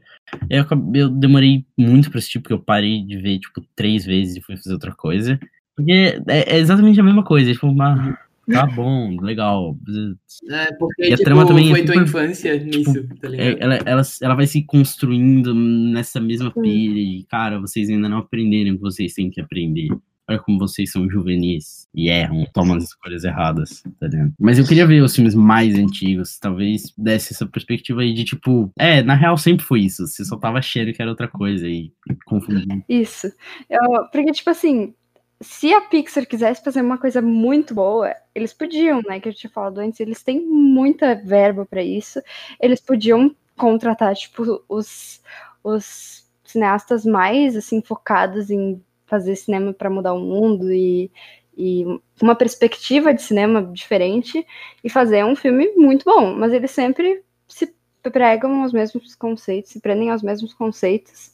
[0.49, 4.35] Eu, acabei- eu demorei muito pra assistir, porque eu parei de ver, tipo, três vezes
[4.35, 5.39] e fui fazer outra coisa.
[5.75, 7.51] Porque é, é exatamente a mesma coisa.
[7.53, 8.17] Tipo, uma,
[8.51, 9.77] tá bom, legal.
[10.49, 13.29] É, porque, E a tipo, trama também é foi tua super- infância nisso, tá É,
[13.29, 13.57] ligado?
[13.62, 18.71] ela, ela, ela vai se construindo nessa mesma pilha e, cara, vocês ainda não aprenderam
[18.71, 19.88] o que vocês têm que aprender.
[20.29, 24.31] Olha como vocês são juvenis e erram, tomam as escolhas erradas, tá ligado?
[24.39, 28.71] Mas eu queria ver os filmes mais antigos, talvez desse essa perspectiva aí de tipo,
[28.77, 31.91] é, na real sempre foi isso, você só tava achando que era outra coisa e
[32.27, 32.83] confundindo.
[32.88, 33.25] Isso.
[33.67, 34.93] Eu- porque, tipo assim,
[35.41, 39.19] se a Pixar quisesse fazer uma coisa muito boa, eles podiam, né?
[39.19, 42.21] Que eu tinha falado antes, eles têm muita verba pra isso.
[42.62, 45.21] Eles podiam contratar, tipo, os,
[45.63, 51.12] os cineastas mais, assim, focados em fazer cinema pra mudar o mundo e,
[51.58, 51.84] e
[52.21, 54.45] uma perspectiva de cinema diferente
[54.84, 56.36] e fazer um filme muito bom.
[56.36, 57.73] Mas eles sempre se
[58.04, 61.34] pregam aos mesmos conceitos, se prendem aos mesmos conceitos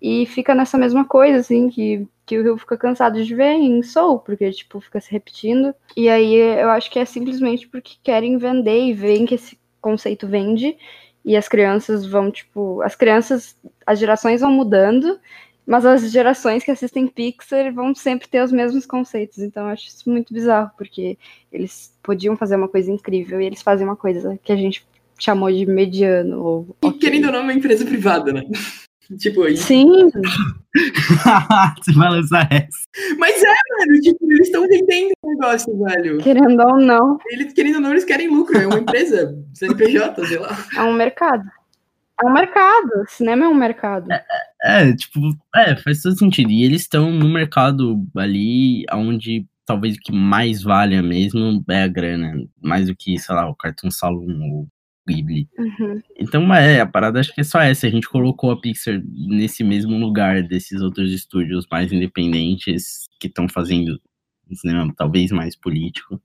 [0.00, 3.82] e fica nessa mesma coisa, assim, que, que o Rio fica cansado de ver em
[3.82, 5.72] Soul, porque, tipo, fica se repetindo.
[5.96, 10.26] E aí eu acho que é simplesmente porque querem vender e veem que esse conceito
[10.26, 10.76] vende,
[11.24, 15.18] e as crianças vão, tipo, as crianças, as gerações vão mudando,
[15.66, 19.38] mas as gerações que assistem Pixar vão sempre ter os mesmos conceitos.
[19.38, 21.18] Então eu acho isso muito bizarro, porque
[21.52, 24.86] eles podiam fazer uma coisa incrível e eles fazem uma coisa que a gente
[25.18, 26.42] chamou de mediano.
[26.42, 27.00] Ou, E ok.
[27.00, 28.44] querendo ou não, é uma empresa privada, né?
[29.18, 29.64] Tipo, isso.
[29.64, 30.10] Sim,
[31.82, 32.78] você vai lançar essa.
[33.18, 36.18] Mas é, mano, tipo, eles estão vendendo o negócio, velho.
[36.18, 40.38] querendo ou não, Eles, querendo ou não, eles querem lucro, é uma empresa, CNPJ, sei
[40.38, 40.56] lá.
[40.76, 41.44] é um mercado.
[42.22, 43.04] É um mercado.
[43.08, 44.08] Cinema é um mercado.
[44.62, 45.20] É, tipo,
[45.54, 46.50] é, faz todo sentido.
[46.50, 51.88] E eles estão no mercado ali onde talvez o que mais valha mesmo é a
[51.88, 52.32] grana.
[52.62, 54.68] Mais do que, sei lá, o Cartoon Saloon ou
[55.06, 55.48] Ghibli.
[55.58, 56.00] Uhum.
[56.18, 57.86] Então, é, a parada acho que é só essa.
[57.86, 63.48] A gente colocou a Pixar nesse mesmo lugar desses outros estúdios mais independentes que estão
[63.48, 64.00] fazendo
[64.50, 66.20] um cinema talvez mais político.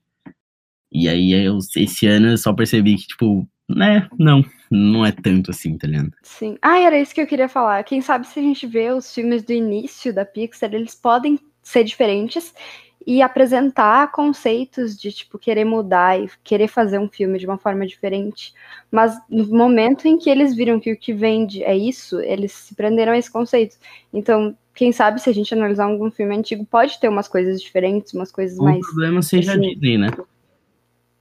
[0.92, 5.52] E aí, eu, esse ano eu só percebi que, tipo, né, não, não é tanto
[5.52, 6.12] assim, tá ligado?
[6.22, 6.58] Sim.
[6.62, 7.84] Ah, era isso que eu queria falar.
[7.84, 11.84] Quem sabe se a gente vê os filmes do início da Pixar, eles podem ser
[11.84, 12.54] diferentes
[13.06, 17.86] e apresentar conceitos de, tipo, querer mudar e querer fazer um filme de uma forma
[17.86, 18.54] diferente.
[18.92, 22.76] Mas no momento em que eles viram que o que vende é isso, eles se
[22.76, 23.78] prenderam a esse conceito.
[24.14, 28.14] Então, quem sabe se a gente analisar algum filme antigo, pode ter umas coisas diferentes,
[28.14, 28.80] umas coisas O mais.
[28.80, 30.10] problema seja assim, Disney, né?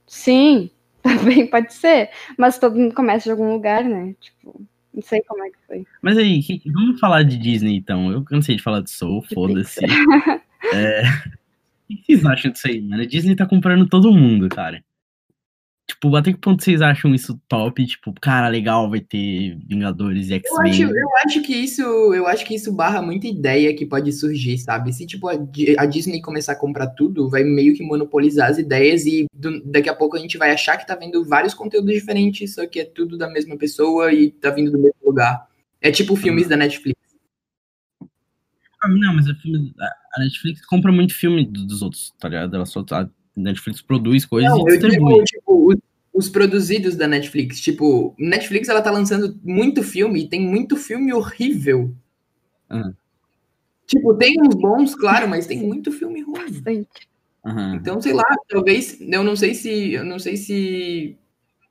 [0.05, 0.69] Sim,
[1.01, 2.09] também pode ser.
[2.37, 4.13] Mas todo mundo começa de algum lugar, né?
[4.21, 4.61] Tipo,
[4.93, 5.85] não sei como é que foi.
[6.01, 8.11] Mas aí, vamos falar de Disney então.
[8.11, 9.79] Eu cansei de falar de Soul, foda-se.
[10.75, 11.01] É,
[11.93, 13.01] O que vocês acham disso aí, mano?
[13.03, 14.83] A Disney tá comprando todo mundo, cara.
[15.87, 17.85] Tipo, até que ponto vocês acham isso top?
[17.85, 20.89] Tipo, cara, legal, vai ter Vingadores e Eu acho, X-Men.
[20.95, 24.93] eu acho que isso, eu acho que isso barra muita ideia que pode surgir, sabe?
[24.93, 25.33] Se tipo a,
[25.77, 29.89] a Disney começar a comprar tudo, vai meio que monopolizar as ideias e do- daqui
[29.89, 32.85] a pouco a gente vai achar que tá vendo vários conteúdos diferentes, só que é
[32.85, 35.45] tudo da mesma pessoa e tá vindo do mesmo lugar.
[35.81, 37.00] É tipo filmes da Netflix.
[38.87, 42.55] Não, mas a, filme- a- Netflix compra muito filme do- dos outros, tá ligado?
[42.55, 45.13] Ela só, a Netflix produz coisas Não, e eu distribui.
[45.13, 45.77] digo, tipo, os,
[46.13, 47.59] os produzidos da Netflix.
[47.61, 51.95] Tipo, Netflix ela tá lançando muito filme e tem muito filme horrível.
[52.69, 52.95] Aham.
[53.87, 56.51] Tipo, tem uns bons, claro, mas tem muito filme ruim.
[56.51, 56.87] Bastante.
[57.45, 57.75] Aham.
[57.75, 61.17] Então, sei lá, talvez, eu não sei se, eu não sei se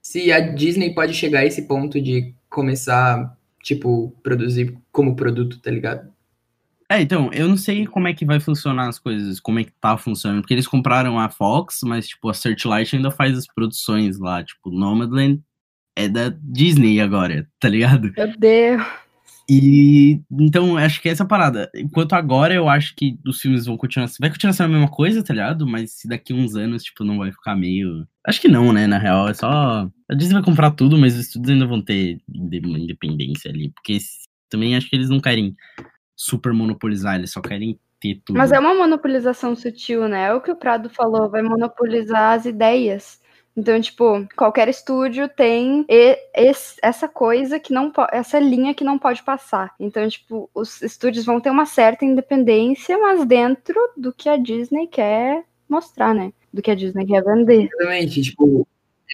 [0.03, 5.71] se a Disney pode chegar a esse ponto de começar, tipo, produzir como produto, tá
[5.71, 6.11] ligado?
[6.91, 9.71] É, então, eu não sei como é que vai funcionar as coisas, como é que
[9.81, 14.19] tá funcionando, porque eles compraram a Fox, mas, tipo, a Searchlight ainda faz as produções
[14.19, 15.41] lá, tipo, Nomadland
[15.97, 18.13] é da Disney agora, tá ligado?
[18.17, 18.83] Meu Deus.
[19.49, 21.71] E, então, acho que essa é a parada.
[21.77, 25.23] Enquanto agora, eu acho que os filmes vão continuar, vai continuar sendo a mesma coisa,
[25.23, 25.69] tá ligado?
[25.69, 28.05] Mas se daqui uns anos, tipo, não vai ficar meio...
[28.27, 29.89] Acho que não, né, na real, é só...
[30.11, 33.99] A Disney vai comprar tudo, mas os estúdios ainda vão ter independência ali, porque
[34.49, 35.55] também acho que eles não querem
[36.21, 38.37] super monopolizar, eles só querem ter tudo.
[38.37, 40.27] Mas é uma monopolização sutil, né?
[40.29, 43.19] É o que o Prado falou, vai monopolizar as ideias.
[43.57, 45.87] Então, tipo, qualquer estúdio tem
[46.35, 49.75] esse- essa coisa que não pode, essa linha que não pode passar.
[49.81, 54.87] Então, tipo, os estúdios vão ter uma certa independência, mas dentro do que a Disney
[54.89, 56.33] quer mostrar, né?
[56.53, 57.69] do que a Disney quer vender.
[57.73, 58.67] Exatamente, tipo,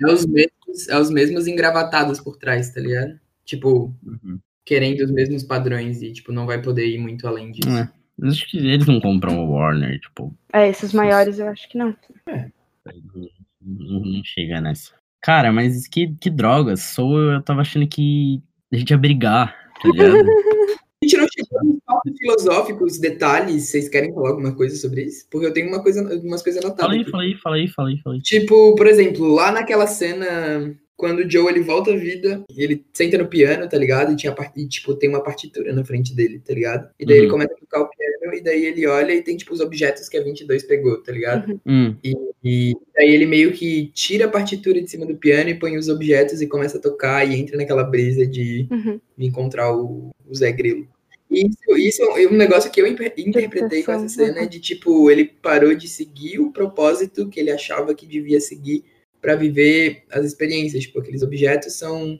[0.02, 3.20] é os mesmos, é os mesmos engravatados por trás, tá ligado?
[3.44, 4.38] Tipo, Uhum.
[4.66, 7.70] Querendo os mesmos padrões e, tipo, não vai poder ir muito além disso.
[7.70, 7.88] É.
[8.18, 11.78] Mas Acho que eles não compram o Warner, tipo, É, esses maiores eu acho que
[11.78, 11.94] não.
[12.26, 13.28] não,
[13.62, 14.92] não- não chega nessa.
[15.22, 16.80] Cara, mas que, que drogas.
[16.82, 18.40] Sou eu tava achando que
[18.72, 20.14] a gente ia brigar, tá ligado?
[21.02, 25.26] A gente não chegou nos papos filosóficos, detalhes, vocês querem falar alguma coisa sobre isso?
[25.30, 26.86] Porque eu tenho uma coisa, umas coisas anotadas.
[26.86, 27.10] Fala aí, aqui.
[27.10, 28.22] fala aí, fala aí, fala aí, fala aí.
[28.22, 33.18] Tipo, por exemplo, lá naquela cena, quando o Joe ele volta à vida, ele senta
[33.18, 34.12] no piano, tá ligado?
[34.12, 36.88] E, tinha, e, tipo, tem uma partitura na frente dele, tá ligado?
[36.98, 37.22] E daí Uhum.
[37.24, 40.08] ele começa a tocar o piano, e daí ele olha e tem, tipo, os objetos
[40.08, 41.60] que a 22 pegou, tá ligado?
[41.66, 41.94] Hum,
[42.42, 45.88] E daí ele meio que tira a partitura de cima do piano e põe os
[45.88, 49.00] objetos e começa a tocar e entra naquela brisa de, Uhum.
[49.18, 50.86] de encontrar o, o Zé Grilo.
[51.28, 55.24] E Isso, isso é um negócio que eu interpretei com essa cena de tipo, ele
[55.24, 58.84] parou de seguir o propósito que ele achava que devia seguir
[59.20, 60.84] para viver as experiências.
[60.84, 62.18] Tipo, aqueles objetos são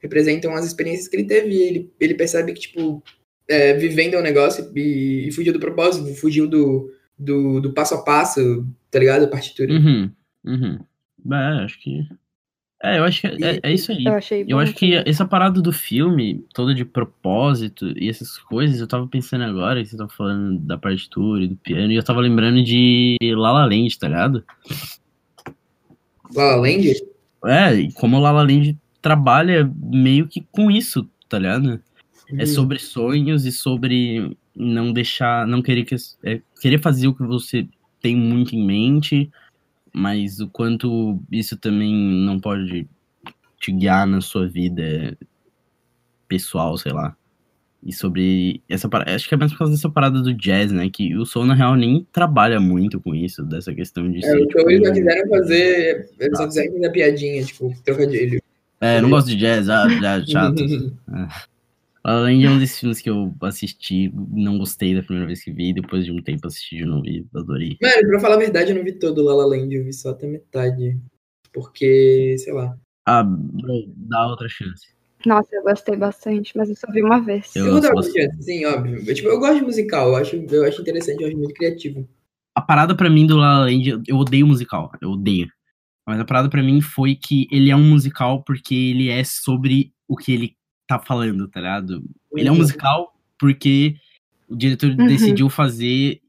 [0.00, 1.50] representam as experiências que ele teve.
[1.50, 3.02] E ele, ele percebe que, tipo,
[3.48, 7.94] é, vivendo é um negócio e, e fugiu do propósito, fugiu do, do, do passo
[7.94, 9.24] a passo, tá ligado?
[9.24, 9.72] A partitura.
[9.72, 10.10] uhum,
[10.44, 10.78] uhum.
[11.32, 12.06] É, acho que.
[12.80, 14.04] É, eu acho que é, é isso aí.
[14.04, 18.80] Eu achei Eu acho que essa parada do filme, toda de propósito e essas coisas,
[18.80, 22.04] eu tava pensando agora, que você tava falando da partitura e do piano, e eu
[22.04, 24.44] tava lembrando de La La Land, tá ligado?
[26.34, 27.02] La La Land?
[27.44, 31.80] É, e como o La La Land trabalha meio que com isso, tá ligado?
[32.30, 32.46] É Hum.
[32.46, 37.66] sobre sonhos e sobre não deixar, não querer que é, querer fazer o que você
[38.02, 39.30] tem muito em mente,
[39.92, 42.86] mas o quanto isso também não pode
[43.58, 45.16] te guiar na sua vida
[46.28, 47.16] pessoal, sei lá.
[47.82, 50.90] E sobre essa parada, acho que é mais por causa dessa parada do jazz, né?
[50.90, 54.40] Que o som na real nem trabalha muito com isso, dessa questão de É, ser,
[54.40, 56.10] então eles só tipo, quiseram fazer.
[56.18, 58.42] Eles só quiseram fazer piadinha, tipo, trocadilho.
[58.80, 60.64] É, não gosto de jazz, ah, já, chato.
[62.02, 65.72] Além de um desses filmes que eu assisti, não gostei da primeira vez que vi,
[65.72, 67.76] depois de um tempo assisti de novo e adorei.
[67.80, 69.92] Mano, pra falar a verdade, eu não vi todo o La La Land, eu vi
[69.92, 70.98] só até metade.
[71.52, 72.76] Porque, sei lá.
[73.04, 74.97] Ah, bro, dá outra chance.
[75.26, 77.54] Nossa, eu gostei bastante, mas eu só vi uma vez.
[77.56, 79.02] Eu Eu, vou dar uma gosto chance, sim, óbvio.
[79.06, 82.08] Eu, tipo, eu gosto de musical, eu acho, eu acho interessante, eu acho muito criativo.
[82.54, 85.48] A parada pra mim do La La Land, eu- odeio musical, eu odeio.
[86.06, 89.92] Mas a parada pra mim foi que ele é um musical porque ele é sobre
[90.08, 92.02] o que ele tá falando, tá ligado?
[92.36, 92.60] Ele é um Uhum.
[92.62, 93.94] musical porque
[94.48, 95.06] o diretor Uhum.
[95.06, 96.20] decidiu fazer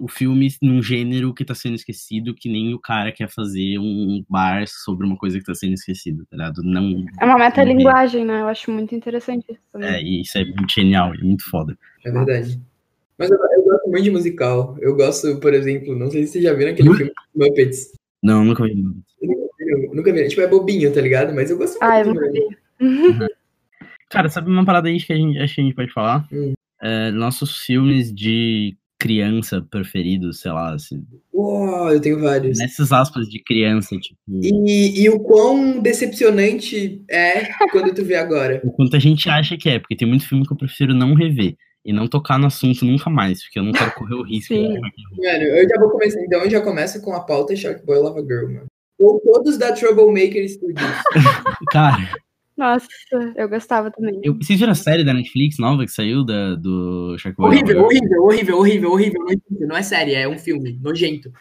[0.00, 4.24] o filme num gênero que tá sendo esquecido, que nem o cara quer fazer um
[4.28, 6.62] bar sobre uma coisa que tá sendo esquecida, tá ligado?
[6.62, 8.40] Não, É uma metalinguagem, né?
[8.42, 9.88] Eu acho muito interessante isso também.
[9.88, 11.76] é, e isso é muito genial, é muito foda.
[12.04, 12.60] É verdade.
[13.18, 14.76] Mas eu, eu gosto muito de musical.
[14.80, 16.94] Eu gosto, por exemplo, não sei se vocês já viram aquele Hum?
[16.94, 17.92] filme Muppets.
[18.22, 18.84] Não, nunca vi.
[19.22, 20.28] Eu nunca vi.
[20.28, 21.34] Tipo, é bobinho, tá ligado?
[21.34, 21.84] Mas eu gosto muito.
[21.84, 22.40] Ah, eu nunca vi.
[24.10, 26.26] Cara, sabe uma parada aí que a gente, acho que a gente pode falar?
[26.32, 26.54] Hum.
[26.82, 32.58] É, nossos filmes de criança preferidos, sei lá, assim, Uau, eu tenho vários.
[32.58, 38.60] nessas aspas de criança, tipo, E, e o quão decepcionante é quando tu vê agora.
[38.64, 41.14] o quanto a gente acha que é, porque tem muito filme que eu prefiro não
[41.14, 44.54] rever e não tocar no assunto nunca mais, porque eu não quero correr o risco.
[44.54, 44.68] Sim.
[44.78, 46.20] Mano, eu já vou começar.
[46.22, 48.66] Então eu já começo com a pauta Shark Boy Lava Girl, mano.
[48.98, 50.80] Ou todos da Troublemaker Studios.
[51.70, 51.98] Cara,
[52.56, 52.86] Nossa,
[53.36, 54.20] eu gostava também.
[54.22, 57.48] eu, vocês viram a série da Netflix nova que saiu da, do Shark Boy?
[57.48, 59.66] horrível, horrível, horrível, horrível, horrível, nojento.
[59.66, 61.32] Não é série, é um filme, nojento.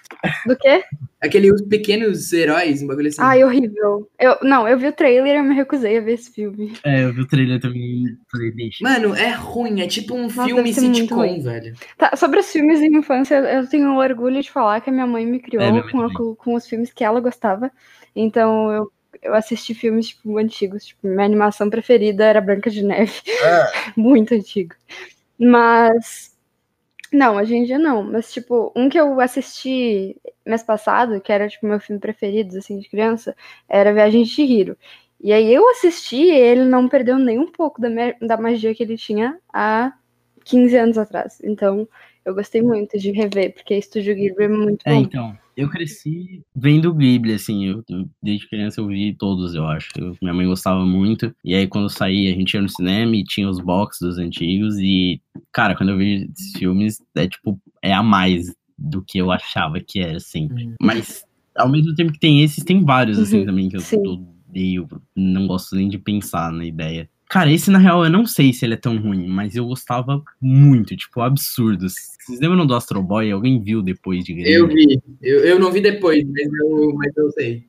[0.48, 0.84] Do quê?
[1.22, 3.22] Aquele Os Pequenos Heróis, um bagulho assim.
[3.22, 4.10] Ai, horrível.
[4.20, 6.74] Eu, não, eu vi o trailer e eu me recusei a ver esse filme.
[6.84, 8.84] É, eu vi o trailer também, falei, deixa.
[8.84, 11.76] Mano, é ruim, é tipo um Nossa, filme sitcom, velho.
[11.98, 15.26] Tá, sobre os filmes de infância, eu tenho orgulho de falar que a minha mãe
[15.26, 16.18] me criou É, minha mãe com, a- também.
[16.18, 17.72] com, com os filmes que ela gostava.
[18.16, 18.92] Então eu,
[19.24, 20.86] eu assisti filmes tipo, antigos.
[20.86, 23.22] Tipo, minha animação preferida era Branca de Neve.
[23.96, 24.76] Muito antigo.
[25.40, 26.34] Mas.
[27.12, 28.04] Não, hoje em dia não.
[28.04, 32.80] Mas, tipo, um que eu assisti mês passado, que era, tipo, meu filme preferido, assim,
[32.80, 33.36] de criança,
[33.70, 34.78] era Viagem de Chihiro.
[35.22, 37.88] E aí eu assisti e ele não perdeu nem um pouco da,
[38.22, 39.94] da magia que ele tinha há
[40.44, 41.40] 15 anos atrás.
[41.44, 41.88] Então,
[42.26, 45.02] eu gostei muito de rever, porque Estúdio Ghibli é muito É, bom.
[45.02, 49.90] então, eu cresci vendo Ghibli, assim, eu, eu- desde criança eu vi todos, eu acho.
[49.98, 53.16] Eu- minha mãe gostava muito, e aí quando eu saí, a gente ia no cinema
[53.16, 55.22] e tinha os boxes dos antigos, e,
[55.52, 59.80] cara, quando eu vi esses filmes, é tipo, é a mais do que eu achava
[59.80, 60.48] que era, assim.
[60.52, 60.76] Uhum.
[60.82, 61.24] Mas,
[61.56, 63.82] ao mesmo tempo que tem esses, tem vários, assim, Uhum, também, que eu
[64.50, 67.08] odeio, não gosto nem de pensar na ideia.
[67.34, 70.22] Cara, esse na real eu não sei se ele é tão ruim, mas eu gostava
[70.40, 71.90] muito, tipo, absurdo.
[71.90, 73.32] Vocês lembram do Astro Boy?
[73.32, 74.54] Alguém viu depois de grande?
[74.54, 75.02] Eu vi.
[75.20, 77.66] Eu, eu não vi depois, mas eu, mas eu sei.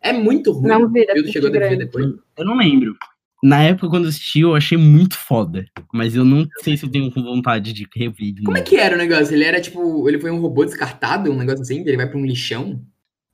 [0.00, 0.68] É muito ruim.
[0.68, 2.14] Não vi Eu depois chegou de depois.
[2.36, 2.96] Eu não lembro.
[3.42, 5.66] Na época, quando eu assisti, eu achei muito foda.
[5.92, 8.34] Mas eu não sei se eu tenho vontade de rever.
[8.44, 9.34] Como é que era o negócio?
[9.34, 10.08] Ele era tipo.
[10.08, 11.80] Ele foi um robô descartado, um negócio assim?
[11.80, 12.80] Ele vai pra um lixão?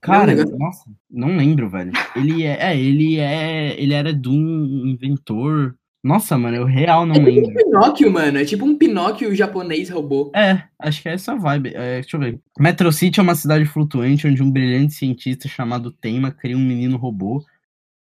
[0.05, 1.91] Cara, Não, nossa, não lembro, velho.
[2.15, 5.75] Ele é, é, ele é, ele era de um inventor.
[6.03, 7.55] Nossa, mano, eu real não É tipo um lembro.
[7.55, 8.39] Pinóquio, mano.
[8.39, 10.31] É tipo um Pinóquio japonês robô.
[10.37, 11.73] É, acho que é essa vibe.
[11.75, 12.39] É, deixa eu ver.
[12.61, 16.99] Metro City é uma cidade flutuante onde um brilhante cientista chamado Tema cria um menino
[16.99, 17.43] robô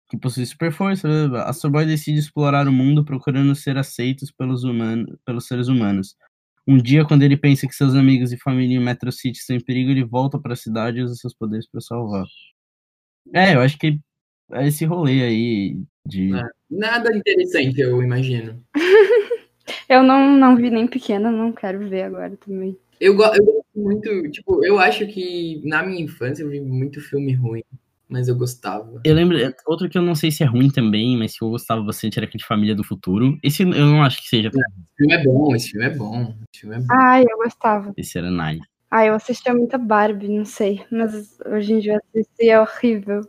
[0.10, 1.06] que possui super força.
[1.06, 1.50] blá, blá, blá.
[1.50, 6.16] Astro Boy decide explorar o mundo procurando ser aceitos pelos, humanos, pelos seres humanos.
[6.70, 9.60] Um dia, quando ele pensa que seus amigos e família em Metro City estão em
[9.60, 12.26] perigo, ele volta para a cidade e usa seus poderes para salvar.
[13.34, 14.00] É, eu acho que
[14.52, 16.32] é esse rolê aí de.
[16.32, 16.44] É.
[16.70, 18.64] Nada interessante, eu imagino.
[19.88, 22.78] Eu não, não vi nem pequena, não quero ver agora também.
[23.00, 24.32] Eu, eu gosto muito.
[24.32, 27.64] Tipo, eu acho que na minha infância eu vi muito filme ruim.
[28.10, 29.00] Mas eu gostava.
[29.06, 31.50] Eu lembro, é, outro que eu não sei se é ruim também, mas que eu
[31.52, 33.38] gostava bastante era aquele Família do Futuro.
[33.44, 34.50] Esse eu não acho que seja.
[34.50, 34.58] Esse
[34.98, 36.36] filme é bom, esse filme é bom.
[36.52, 36.86] Esse filme é bom.
[36.90, 37.94] Ai, eu gostava.
[37.96, 38.66] Esse era nice.
[38.90, 40.84] Ai, eu assistia muita Barbie, não sei.
[40.92, 43.22] Mas hoje em dia eu assisti, é horrível.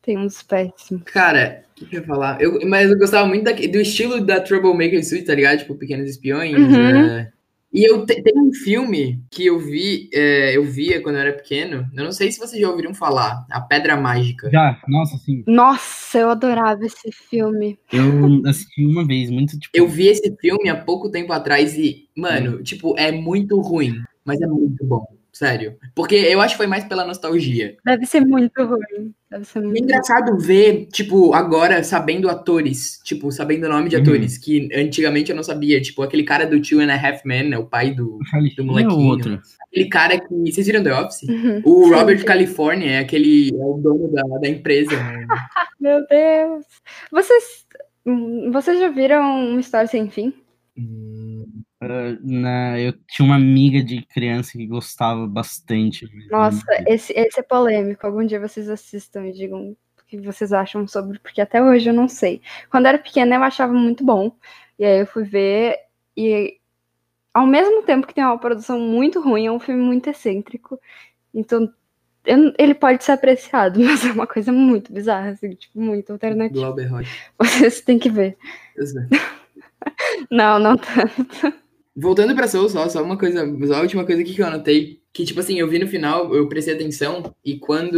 [0.00, 1.02] Tem uns péssimos.
[1.02, 2.40] Cara, o que, que eu ia falar?
[2.40, 5.58] Eu, mas eu gostava muito da- do estilo da Troublemaker Suite, tá ligado?
[5.58, 6.54] Tipo, Pequenos Espiões.
[6.56, 6.86] Uhum.
[6.86, 7.32] é.
[7.72, 11.32] E eu te- tem um filme que eu vi, é, eu via quando eu era
[11.34, 11.86] pequeno.
[11.94, 13.44] Eu não sei se vocês já ouviram falar.
[13.50, 14.50] A Pedra Mágica.
[14.50, 15.44] Já, nossa, sim.
[15.46, 17.78] Nossa, eu adorava esse filme.
[17.92, 19.76] Eu assisti uma vez, muito tipo.
[19.76, 24.40] Eu vi esse filme há pouco tempo atrás e, mano, tipo, é muito ruim, mas
[24.40, 25.04] é muito bom.
[25.32, 25.76] Sério.
[25.94, 27.76] Porque eu acho que foi mais pela nostalgia.
[27.84, 29.14] Deve ser muito ruim.
[29.30, 33.88] Deve ser E é muito engraçado ver, tipo, agora sabendo atores, tipo, sabendo o nome
[33.88, 34.02] de Uhum.
[34.02, 35.80] atores, que antigamente eu não sabia.
[35.80, 38.18] Tipo, aquele cara do Two and a Half Men, né, o pai do.
[38.56, 39.08] Do é o molequinho.
[39.08, 39.40] outro.
[39.70, 40.34] Aquele cara que.
[40.52, 41.22] Vocês viram The Office?
[41.28, 41.62] Uhum.
[41.64, 42.24] O Sim, Robert.
[42.24, 43.50] California é aquele.
[43.50, 44.90] É o dono da, da empresa.
[44.96, 45.26] né?
[45.78, 46.64] Meu Deus.
[47.12, 47.44] Vocês,
[48.06, 50.32] hum, vocês já viram uma história sem fim?
[50.76, 56.08] Hum, Ah, na, eu tinha uma amiga de criança que gostava bastante.
[56.30, 58.04] Nossa, esse, esse é polêmico.
[58.06, 59.76] Algum dia vocês assistam e digam o
[60.08, 62.42] que vocês acham sobre, porque até hoje eu não sei.
[62.70, 64.32] Quando eu era pequena eu achava muito bom.
[64.78, 65.76] E aí eu fui ver
[66.16, 66.58] e
[67.32, 70.80] ao mesmo tempo que tem uma produção muito ruim, é um filme muito excêntrico.
[71.32, 71.72] Então,
[72.24, 76.60] eu- ele pode ser apreciado, mas é uma coisa muito bizarra, assim, tipo, muito alternativa.
[76.60, 77.10] Glauber Rocha.
[77.38, 78.36] Vocês têm que ver.
[78.76, 79.02] Sei.
[80.30, 81.54] Não, não tanto.
[82.00, 85.00] Voltando pra Soul, só, só uma coisa, só a última coisa aqui que eu anotei,
[85.12, 87.96] que tipo assim, eu vi no final, eu prestei atenção, e quando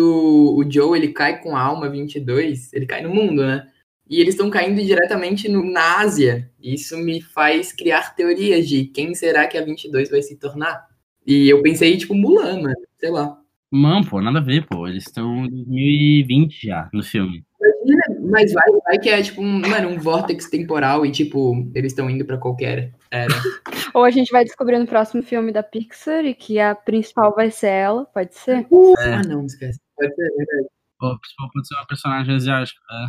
[0.57, 3.67] o Joe, ele cai com a alma 22, ele cai no mundo, né?
[4.09, 6.51] E eles estão caindo diretamente no- na Ásia.
[6.61, 10.85] Isso me faz criar teorias de quem será que a 22 vai se tornar.
[11.27, 13.37] E eu pensei, tipo, Mulan, mano, sei lá.
[13.71, 14.89] Mano, pô, nada a ver, pô.
[14.89, 17.45] Eles estão em 2020 já no filme.
[17.85, 21.93] Imagina, mas vai, vai que é tipo um, mano, um vórtex temporal e tipo, eles
[21.93, 23.35] estão indo pra qualquer era.
[23.95, 27.51] Ou a gente vai descobrir no próximo filme da Pixar e que a principal vai
[27.51, 28.67] ser ela, pode ser?
[29.01, 29.15] É.
[29.15, 29.81] Ah, não, esquece.
[29.97, 30.69] Pode ser, é verdade.
[30.99, 32.81] Pô, pô, pode ser uma personagem asiática.
[32.93, 33.07] É.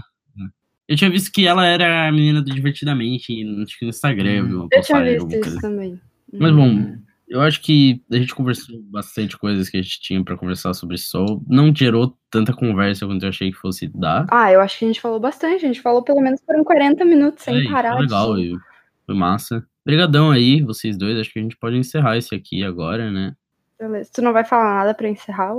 [0.88, 3.32] Eu tinha visto que ela era a menina do Divertidamente,
[3.64, 4.44] acho que no Instagram.
[4.46, 5.62] uma Eu tinha visto isso coisa.
[5.62, 6.02] também.
[6.34, 6.96] Mas bom,
[7.30, 10.98] eu acho que a gente conversou bastante coisas que a gente tinha pra conversar sobre
[10.98, 11.44] Soul.
[11.48, 14.26] Não gerou tanta conversa quanto eu achei que fosse dar.
[14.30, 15.64] Ah, eu acho que a gente falou bastante.
[15.64, 17.94] A gente falou pelo menos por uns 40 minutos sem É, parar.
[17.94, 18.58] Foi legal, de- e
[19.06, 19.66] foi massa.
[19.86, 21.20] Obrigadão aí, vocês dois.
[21.20, 23.36] Acho que a gente pode encerrar esse aqui agora, né?
[23.80, 24.12] Beleza.
[24.14, 25.54] Tu não vai falar nada pra encerrar?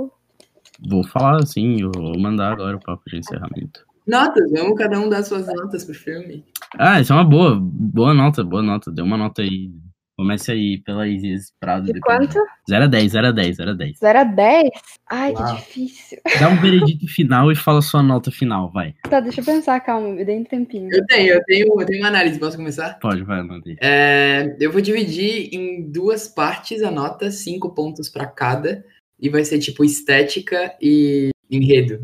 [0.79, 3.85] Vou falar assim, eu vou mandar agora o papo de encerramento.
[4.07, 6.43] Notas, vamos cada um dar suas notas pro filme.
[6.77, 8.91] Ah, isso é uma boa, boa nota, boa nota.
[8.91, 9.71] Deu uma nota aí.
[10.15, 11.87] Comece aí pela Isis Prado.
[11.87, 12.17] De depois.
[12.17, 12.39] quanto?
[12.69, 13.97] 0 a 10, 0 a 10, 0 a 10.
[13.97, 14.69] 0 a 10?
[15.09, 15.55] Ai, Uau.
[15.55, 16.19] que difícil.
[16.39, 18.93] Dá um veredito final e fala sua nota final, vai.
[19.09, 20.89] Tá, deixa eu pensar, calma, me dê um tempinho.
[20.93, 22.99] Eu tenho, eu tenho, eu tenho uma análise, posso começar?
[22.99, 23.75] Pode, vai, Mandei.
[23.81, 28.85] É, eu vou dividir em duas partes a nota, cinco pontos pra cada,
[29.19, 31.99] e vai ser tipo estética e enredo,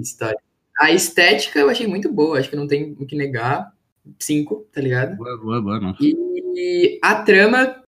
[0.00, 0.38] história.
[0.80, 3.70] A estética eu achei muito boa, acho que não tem o que negar.
[4.18, 5.16] Cinco, tá ligado?
[5.16, 6.02] Boa, boa, boa nota.
[6.02, 6.31] E
[7.02, 7.82] a trama,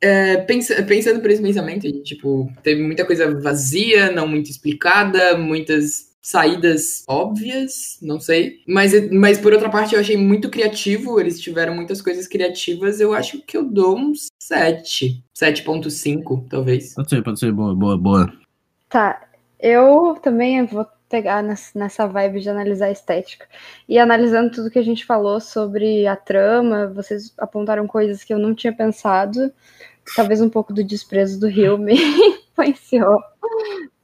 [0.00, 5.36] é, pensa- pensando por esse pensamento, de, tipo, teve muita coisa vazia, não muito explicada,
[5.36, 8.60] muitas saídas óbvias, não sei.
[8.66, 13.14] Mas, mas por outra parte, eu achei muito criativo, eles tiveram muitas coisas criativas, eu
[13.14, 15.22] acho que eu dou uns 7.
[15.34, 16.94] 7.5, talvez.
[16.94, 18.32] Pode ser, pode ser, boa, boa, boa.
[18.88, 21.42] Tá, eu também vou pegar
[21.74, 23.46] nessa vibe de analisar a estética.
[23.88, 28.38] E analisando tudo que a gente falou sobre a trama, vocês apontaram coisas que eu
[28.38, 29.52] não tinha pensado.
[30.14, 33.18] Talvez um pouco do desprezo do Rio me influenciou.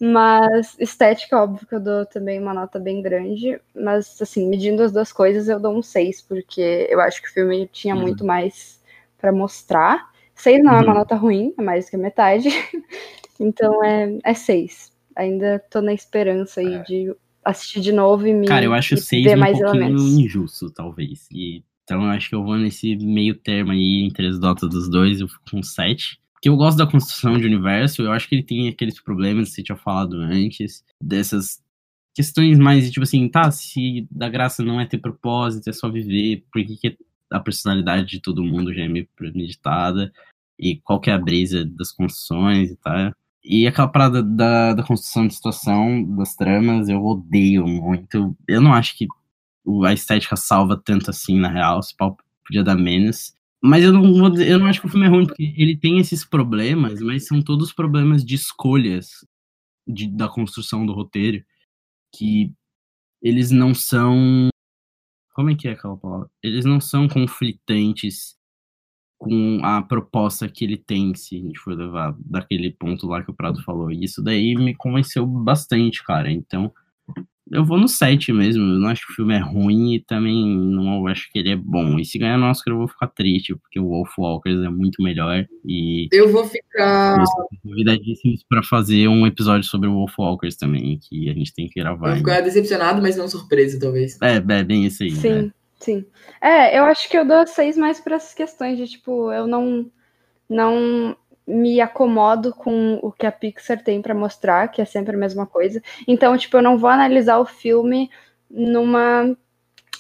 [0.00, 3.61] Mas estética, óbvio que eu dou também uma nota bem grande.
[3.74, 7.32] Mas, assim, medindo as duas coisas, eu dou um 6, porque eu acho que o
[7.32, 8.02] filme tinha uhum.
[8.02, 8.82] muito mais
[9.18, 10.11] para mostrar.
[10.34, 10.78] 6 não uhum.
[10.78, 10.98] é uma uhum.
[10.98, 12.48] nota ruim, é mais que a metade.
[13.38, 14.90] então é 6.
[14.90, 16.82] É Ainda tô na esperança aí é.
[16.82, 18.46] de assistir de novo e me.
[18.46, 20.18] Cara, eu acho 6 um mais pouquinho elementos.
[20.18, 21.28] injusto, talvez.
[21.30, 24.88] E, então eu acho que eu vou nesse meio termo aí entre as notas dos
[24.88, 28.34] dois, eu fico com 7 que eu gosto da construção de universo, eu acho que
[28.34, 31.64] ele tem aqueles problemas que você tinha falado antes, dessas
[32.14, 36.44] questões mais, tipo assim, tá, se da graça não é ter propósito, é só viver,
[36.52, 36.98] por que, que
[37.30, 40.12] a personalidade de todo mundo já é meio premeditada,
[40.58, 43.14] e qual que é a brisa das construções e tal.
[43.45, 48.34] E aquela parada da, da construção de situação, das tramas, eu odeio muito.
[48.49, 49.07] Eu não acho que
[49.86, 53.34] a estética salva tanto assim, na real, se podia dar menos.
[53.62, 55.99] Mas eu não vou eu não acho que o filme é ruim, porque ele tem
[55.99, 59.09] esses problemas, mas são todos problemas de escolhas
[59.86, 61.45] de, da construção do roteiro,
[62.14, 62.53] que
[63.22, 64.49] eles não são.
[65.34, 66.30] Como é que é aquela palavra?
[66.42, 68.36] Eles não são conflitantes
[69.25, 73.31] com a proposta que ele tem, se a gente for levar daquele ponto lá que
[73.31, 73.91] o Prado falou.
[73.91, 76.31] E isso daí me convenceu bastante, cara.
[76.31, 76.72] Então,
[77.51, 78.62] eu vou no 7 mesmo.
[78.62, 81.57] Eu não acho que o filme é ruim e também não acho que ele é
[81.57, 81.99] bom.
[81.99, 85.03] E se ganhar no Oscar eu vou ficar triste, porque o Wolf Walkers é muito
[85.03, 85.47] melhor.
[85.64, 86.09] E.
[86.12, 87.22] Eu vou ficar.
[87.62, 91.81] convidadíssimos para fazer um episódio sobre o Wolf Walkers também, que a gente tem que
[91.81, 92.09] gravar.
[92.09, 94.18] Eu vou ficar decepcionado, mas não surpreso, talvez.
[94.22, 95.11] É, é bem isso aí.
[95.11, 95.51] Sim, né?
[95.81, 96.07] Sim.
[96.41, 99.91] É, eu acho que eu dou 6 mais para essas questões de tipo, eu não.
[100.47, 101.16] Não
[101.47, 105.47] me acomodo com o que a Pixar tem para mostrar, que é sempre a mesma
[105.47, 105.83] coisa.
[106.09, 108.11] Então, tipo, eu não vou analisar o filme
[108.51, 109.37] numa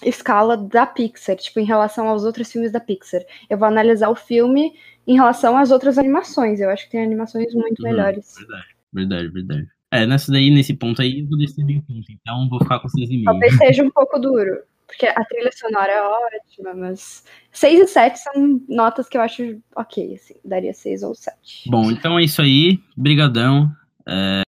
[0.02, 3.22] escala da Pixar, tipo, em relação aos outros filmes da Pixar.
[3.48, 4.72] Eu vou analisar o filme
[5.06, 6.60] em relação às outras animações.
[6.60, 8.34] Eu acho que tem animações muito uhum, melhores.
[8.36, 9.68] Verdade, verdade, verdade.
[9.90, 12.10] É, nessa daí, nesse ponto aí, eu vou descer bem ponto.
[12.10, 13.24] Então, vou ficar com 6,5.
[13.24, 14.62] Talvez seja um pouco duro.
[14.86, 19.60] Porque a trilha sonora é ótima, mas 6 e 7 são notas que eu acho
[19.74, 21.70] ok, assim, daria 6 ou 7.
[21.70, 22.78] Bom, então é isso aí.
[22.96, 23.70] Brigadão.
[24.06, 24.42] É,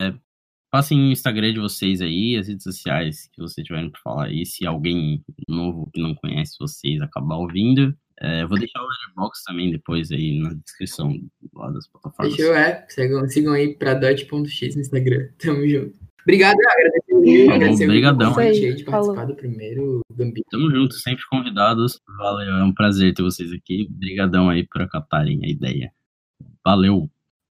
[0.72, 4.46] passem o Instagram de vocês aí, as redes sociais que vocês tiverem para falar aí.
[4.46, 7.96] Se alguém novo que não conhece vocês acabar ouvindo.
[8.20, 11.14] É, vou deixar o Letterboxd também depois aí na descrição
[11.54, 12.36] lá das plataformas.
[12.36, 12.86] Fechou, é.
[12.88, 15.30] Sigam, sigam aí pra dot.x no Instagram.
[15.38, 16.00] Tamo junto.
[16.24, 18.32] Obrigado, agradecer, agradecer Obrigadão.
[18.32, 19.28] o convite de participar Falou.
[19.28, 20.48] do primeiro Gambito.
[20.50, 22.00] Tamo junto, sempre convidados.
[22.18, 23.88] Valeu, é um prazer ter vocês aqui.
[23.94, 25.92] Obrigadão aí por acatarem a ideia.
[26.66, 27.10] Valeu.